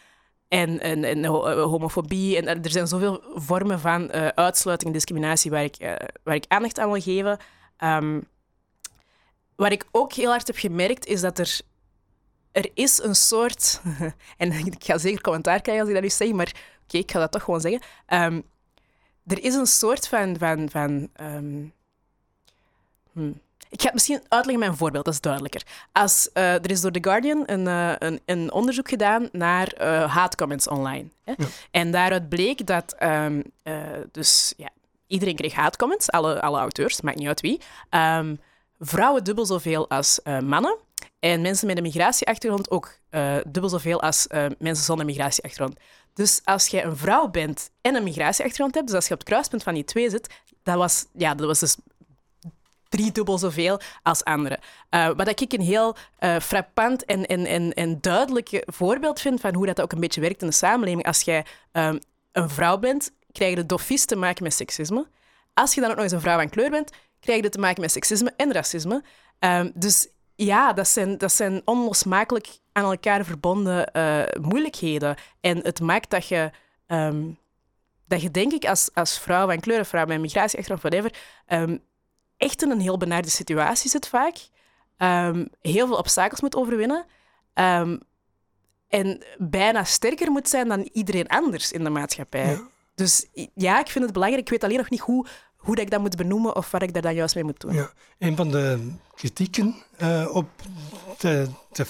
[0.49, 2.37] en, en, en, homofobie.
[2.37, 5.77] En er zijn zoveel vormen van uh, uitsluiting en discriminatie waar ik,
[6.23, 7.39] waar ik aandacht aan wil geven.
[7.79, 8.29] Um,
[9.57, 11.61] wat ik ook heel hard heb gemerkt, is dat er,
[12.53, 13.81] er is een soort...
[14.37, 17.19] en ik ga zeker commentaar krijgen als ik dat nu zeg, maar oké, ik ga
[17.19, 17.81] dat toch gewoon zeggen.
[18.09, 18.43] Um,
[19.27, 20.39] er is een soort van...
[20.39, 21.73] van, van um,
[23.13, 23.41] hmm,
[23.77, 25.62] ik ga het misschien uitleggen met een voorbeeld, dat is duidelijker.
[25.93, 30.15] Als, uh, er is door The Guardian een, uh, een, een, onderzoek gedaan naar uh,
[30.15, 31.09] haatcomments online.
[31.25, 31.33] Hè?
[31.37, 31.47] Ja.
[31.71, 33.43] En daaruit bleek dat um,
[34.12, 34.69] dus, ja,
[35.07, 37.61] iedereen kreeg haatcomments, alle, alle auteurs, maakt niet uit wie.
[37.91, 38.41] Um,
[38.79, 40.77] vrouwen dubbel zoveel als mannen.
[41.19, 42.99] En mensen met een migratieachtergrond ook
[43.47, 44.27] dubbel zoveel als
[44.59, 45.79] mensen zonder migratieachtergrond.
[46.15, 49.29] Dus als je een vrouw bent en een migratieachtergrond hebt, dus als je op het
[49.29, 51.77] kruispunt van die twee zit, dat was, ja, dat was dus
[52.88, 54.59] driedubbel zoveel als anderen.
[54.90, 59.55] Uh, wat ik een heel uh, frappant en, en, en, en duidelijk voorbeeld vind van
[59.55, 61.07] hoe dat ook een beetje werkt in de samenleving.
[61.07, 61.99] Als jij um,
[62.33, 65.07] een vrouw bent, krijg je de te maken met seksisme.
[65.55, 67.81] Als je dan ook nog eens een vrouw van kleur bent, krijg je te maken
[67.81, 69.03] met seksisme en racisme.
[69.38, 75.16] Um, dus ja, dat zijn, dat zijn onlosmakelijk aan elkaar verbonden uh, moeilijkheden.
[75.40, 76.51] En het maakt dat je...
[76.87, 77.38] Um,
[78.09, 81.13] dat je denk ik als, als vrouw van kleur, vrouw met migratieachtergrond, whatever,
[82.37, 84.37] echt in een heel benarde situatie zit vaak.
[84.99, 87.07] Um, heel veel obstakels moet overwinnen.
[87.55, 88.01] Um,
[88.89, 92.51] en bijna sterker moet zijn dan iedereen anders in de maatschappij.
[92.51, 92.69] Ja.
[92.95, 94.45] Dus ja, ik vind het belangrijk.
[94.45, 95.27] Ik weet alleen nog niet hoe,
[95.67, 97.75] hoe dat ik dat moet benoemen of wat ik daar dan juist mee moet doen.
[97.75, 100.48] Ja, een van de kritieken uh, op
[101.19, 101.87] de, de,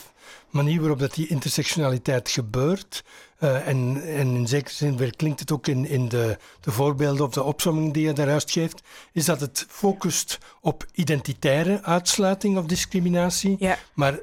[0.51, 3.05] manier waarop dat die intersectionaliteit gebeurt,
[3.41, 7.33] uh, en, en, in zekere zin klinkt het ook in, in de, de voorbeelden of
[7.33, 13.57] de opzomming die je daaruit geeft, is dat het focust op identitaire uitsluiting of discriminatie,
[13.59, 13.79] ja.
[13.95, 14.19] maar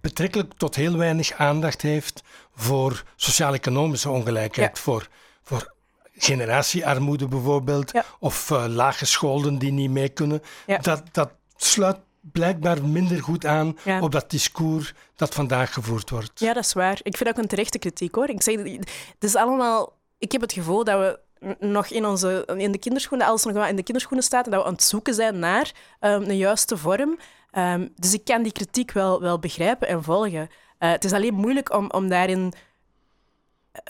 [0.00, 2.22] betrekkelijk tot heel weinig aandacht heeft
[2.54, 5.08] voor sociaal-economische ongelijkheid, voor,
[5.42, 5.74] voor
[6.18, 10.42] generatiearmoede bijvoorbeeld, of uh, lage die niet mee kunnen.
[10.80, 11.96] Dat, dat sluit
[12.32, 16.40] blijkbaar minder goed aan op dat discours dat vandaag gevoerd wordt.
[16.40, 16.98] Ja, dat is waar.
[17.02, 18.28] Ik vind ook een terechte kritiek hoor.
[18.28, 19.94] Ik zeg, het is allemaal.
[20.18, 21.18] Ik heb het gevoel dat we
[21.60, 24.60] nog in, onze, in de kinderschoenen, alles nog wel in de kinderschoenen staat en dat
[24.60, 27.18] we aan het zoeken zijn naar um, een juiste vorm.
[27.52, 30.48] Um, dus ik kan die kritiek wel, wel begrijpen en volgen.
[30.78, 32.52] Uh, het is alleen moeilijk om, om daarin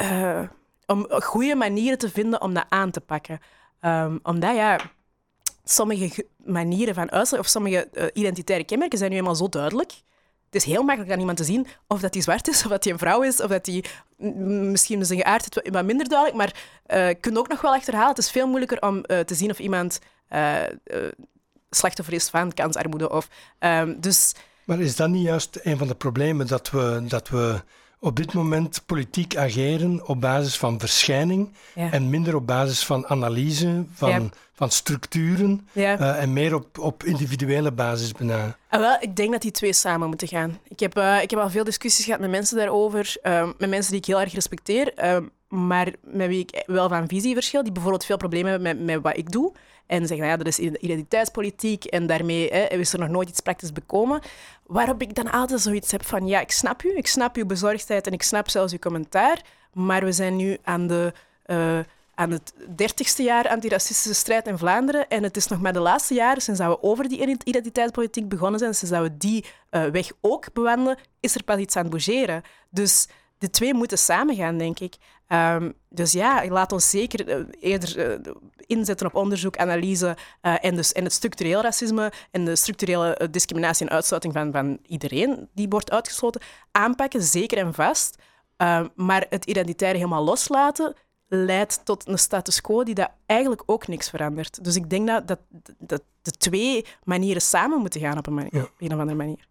[0.02, 0.42] uh,
[0.86, 3.40] om goede manieren te vinden om dat aan te pakken.
[3.80, 4.80] Um, omdat ja,
[5.64, 9.92] sommige manieren van uitsluiten of sommige uh, identitaire kenmerken zijn nu eenmaal zo duidelijk.
[10.44, 12.84] Het is heel makkelijk aan iemand te zien of dat hij zwart is, of dat
[12.84, 13.84] hij een vrouw is, of dat hij
[14.66, 16.54] misschien zijn geaardheid wat minder duidelijk, maar
[17.08, 18.08] uh, kunt ook nog wel achterhalen.
[18.08, 19.98] Het is veel moeilijker om uh, te zien of iemand
[21.70, 23.10] slachtoffer is van kansarmoede.
[23.10, 23.28] Of,
[23.58, 24.34] um, dus...
[24.64, 27.62] Maar is dat niet juist een van de problemen dat we, dat we
[27.98, 33.84] op dit moment politiek ageren op basis van verschijning en minder op basis van analyse,
[33.92, 38.12] van, van structuren uh, en meer op, op individuele basis.
[38.68, 40.58] Ah, wel, ik denk dat die twee samen moeten gaan.
[40.68, 43.90] Ik heb, uh, ik heb al veel discussies gehad met mensen daarover, uh, met mensen
[43.90, 44.92] die ik heel erg respecteer,
[45.48, 49.02] maar met wie ik wel van visie verschil, die bijvoorbeeld veel problemen hebben met, met
[49.02, 49.52] wat ik doe.
[49.86, 53.40] En zeggen, nou ja, dat is identiteitspolitiek en daarmee hè, is er nog nooit iets
[53.40, 54.20] praktisch bekomen.
[54.66, 58.06] Waarop ik dan altijd zoiets heb van, ja, ik snap u, ik snap uw bezorgdheid
[58.06, 59.42] en ik snap zelfs uw commentaar,
[59.72, 61.12] maar we zijn nu aan, de,
[61.46, 61.78] uh,
[62.14, 66.14] aan het dertigste jaar antiracistische strijd in Vlaanderen en het is nog maar de laatste
[66.14, 70.10] jaren sinds dat we over die identiteitspolitiek begonnen zijn, sinds dat we die uh, weg
[70.20, 72.42] ook bewandelen, is er pas iets aan het bougeren.
[72.70, 74.94] Dus de twee moeten samengaan, denk ik.
[75.28, 78.32] Um, dus ja, laat ons zeker uh, eerder uh,
[78.66, 83.86] inzetten op onderzoek, analyse uh, en, dus, en het structureel racisme en de structurele discriminatie
[83.86, 88.22] en uitsluiting van, van iedereen die wordt uitgesloten aanpakken, zeker en vast.
[88.56, 90.94] Ehm, maar het identitaire helemaal loslaten
[91.28, 94.64] leidt tot een status quo die dat eigenlijk ook niks verandert.
[94.64, 95.38] Dus ik denk dat, dat,
[95.78, 99.46] dat de twee manieren samen moeten gaan op een, manier, op een of andere manier.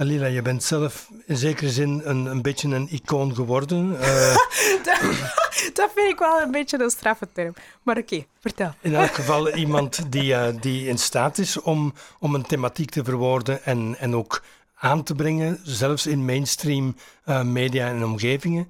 [0.00, 3.90] Alila, je bent zelf in zekere zin een, een beetje een icoon geworden.
[4.00, 4.36] Uh...
[5.74, 7.54] dat, vind ik wel een beetje een straffe term.
[7.82, 8.74] Maar oké, vertel.
[8.80, 13.04] In elk geval iemand die, uh, die in staat is om, om een thematiek te
[13.04, 14.42] verwoorden en, en ook
[14.74, 16.96] aan te brengen, zelfs in mainstream
[17.26, 18.68] uh, media en omgevingen.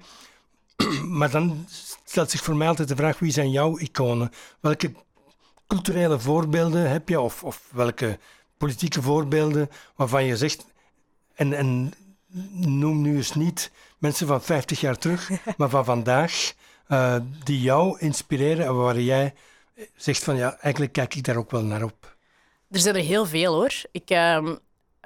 [1.19, 1.65] maar dan
[2.03, 4.31] stelt zich voor mij altijd de vraag, wie zijn jouw iconen?
[4.59, 4.91] Welke
[5.67, 8.19] culturele voorbeelden heb je of, of welke
[8.57, 10.65] politieke voorbeelden waarvan je zegt
[11.33, 11.93] en, en
[12.51, 16.53] noem nu eens niet mensen van 50 jaar terug, maar van vandaag,
[16.87, 19.33] uh, die jou inspireren en waar jij
[19.95, 22.15] zegt van ja, eigenlijk kijk ik daar ook wel naar op.
[22.69, 23.73] Er zijn er heel veel hoor.
[23.91, 24.55] Ik, uh,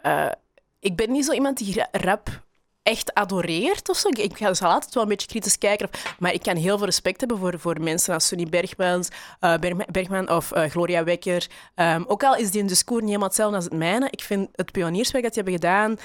[0.06, 0.32] uh,
[0.80, 2.45] ik ben niet zo iemand die rap
[2.86, 4.10] echt adoreert of zo.
[4.10, 5.90] Ik ga dus altijd wel een beetje kritisch kijken.
[6.20, 9.10] Maar ik kan heel veel respect hebben voor, voor mensen als Sunny Bergmans,
[9.42, 9.54] uh,
[9.92, 11.48] Bergman of uh, Gloria Wekker.
[11.76, 14.08] Um, ook al is die een discours niet helemaal hetzelfde als het mijne.
[14.10, 15.98] Ik vind het pionierswerk dat die hebben gedaan,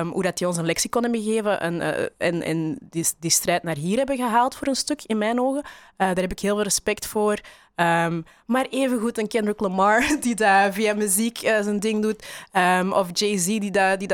[0.00, 3.30] um, hoe dat die ons een lexicon hebben gegeven en, uh, en, en die, die
[3.30, 5.62] strijd naar hier hebben gehaald voor een stuk, in mijn ogen.
[5.96, 7.40] daar heb ik heel veel respect voor.
[7.76, 12.26] Um, maar evengoed een Kendrick Lamar die daar via muziek uh, zijn ding doet.
[12.52, 14.08] Um, of Jay-Z die daar die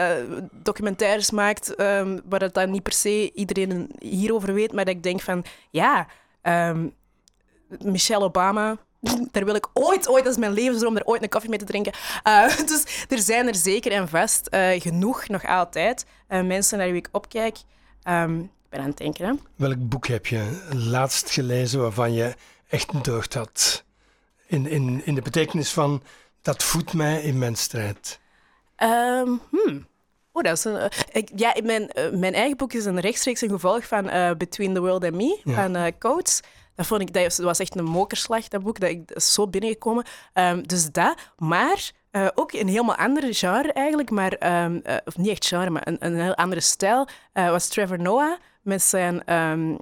[0.53, 4.73] documentaires maakt, um, waar dat dan niet per se iedereen hierover weet.
[4.73, 6.07] Maar dat ik denk van, ja,
[7.85, 8.77] Michelle Obama,
[9.31, 11.65] daar wil ik ooit, ooit, dat is mijn levensdroom, er ooit een koffie mee te
[11.65, 11.93] drinken.
[12.27, 17.09] Uh, dus er zijn er zeker en vast genoeg, nog altijd, mensen naar wie ik
[17.13, 17.57] opkijk.
[17.57, 19.27] Ik ben aan het denken.
[19.27, 19.33] Hè?
[19.57, 22.35] Welk boek heb je laatst gelezen waarvan je
[22.73, 23.85] echt een deugd had.
[24.47, 26.03] In, in, in de betekenis van
[26.43, 28.21] dat voedt mij in mijn strijd.
[28.79, 29.87] Um, hmm.
[30.33, 33.49] Oh, dat is een, uh, ja, mijn, uh, mijn eigen boek is een rechtstreeks een
[33.49, 35.55] gevolg van uh, Between the World and Me ja.
[35.55, 36.41] van Coates.
[36.75, 38.81] Dat, vond ik, dat was echt een mokerslag, dat boek.
[38.81, 40.05] Dat, ik, dat is zo binnengekomen.
[40.35, 41.19] Um, dus dat.
[41.37, 41.91] Maar
[42.35, 44.11] ook een helemaal andere genre eigenlijk.
[44.11, 47.09] Maar, um, of niet echt genre, maar een, een heel andere stijl.
[47.33, 49.35] was Trevor Noah met zijn...
[49.35, 49.79] Um,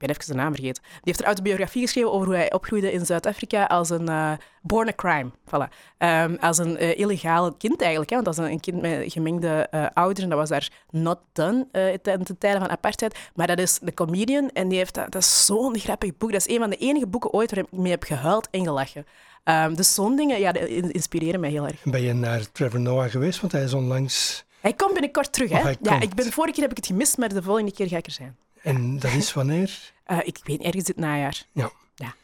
[0.00, 0.82] ben even zijn naam vergeten.
[0.82, 4.32] Die heeft een autobiografie geschreven over hoe hij opgroeide in Zuid-Afrika als een uh,
[4.62, 5.30] born a crime.
[5.46, 5.72] Voilà.
[5.98, 8.10] Um, als een uh, illegaal kind eigenlijk.
[8.10, 11.18] Hè, want dat was een kind met gemengde uh, ouders en dat was daar not
[11.32, 11.68] done
[12.02, 13.18] ten, ten tijde van apartheid.
[13.34, 16.32] Maar dat is de comedian en die heeft dat, dat is zo'n grappig boek.
[16.32, 19.06] Dat is een van de enige boeken ooit waar ik mee heb gehuild en gelachen.
[19.44, 20.52] Um, dus zo'n dingen ja,
[20.92, 21.82] inspireren mij heel erg.
[21.84, 23.40] Ben je naar Trevor Noah geweest?
[23.40, 24.44] Want hij is onlangs...
[24.60, 25.58] Hij komt binnenkort terug, hè?
[25.58, 27.96] Ja, ik ben, de vorige keer heb ik het gemist, maar de volgende keer ga
[27.96, 28.36] ik er zijn.
[28.62, 29.92] En dat is wanneer?
[30.10, 31.44] Uh, ik weet ergens dit najaar.
[31.52, 31.70] Ja.
[31.94, 32.14] ja.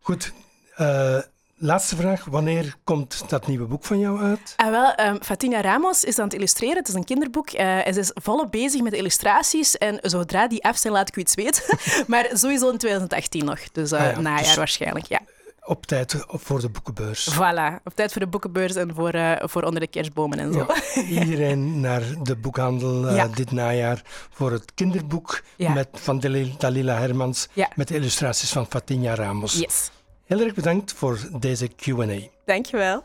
[0.00, 0.32] Goed.
[0.78, 1.18] Uh,
[1.56, 2.24] laatste vraag.
[2.24, 4.52] Wanneer komt dat nieuwe boek van jou uit?
[4.56, 6.76] Ah, wel, um, Fatina Ramos is aan het illustreren.
[6.76, 7.52] Het is een kinderboek.
[7.52, 9.78] Uh, en ze is volop bezig met de illustraties.
[9.78, 11.78] En zodra die af zijn, laat ik u iets weten.
[12.06, 13.58] maar sowieso in 2018 nog.
[13.72, 15.20] Dus ah, ja, najaar dus waarschijnlijk, ja.
[15.66, 17.34] Op tijd voor de boekenbeurs.
[17.34, 20.66] Voilà, op tijd voor de boekenbeurs en voor, uh, voor onder de kerstbomen en zo.
[20.94, 23.26] Ja, iedereen naar de boekhandel uh, ja.
[23.26, 25.72] dit najaar voor het kinderboek ja.
[25.72, 26.20] met, van
[26.58, 29.58] Dalila Hermans met de illustraties van Fatinha Ramos.
[29.58, 29.90] Yes.
[30.24, 32.28] Heel erg bedankt voor deze Q&A.
[32.44, 33.04] Dankjewel.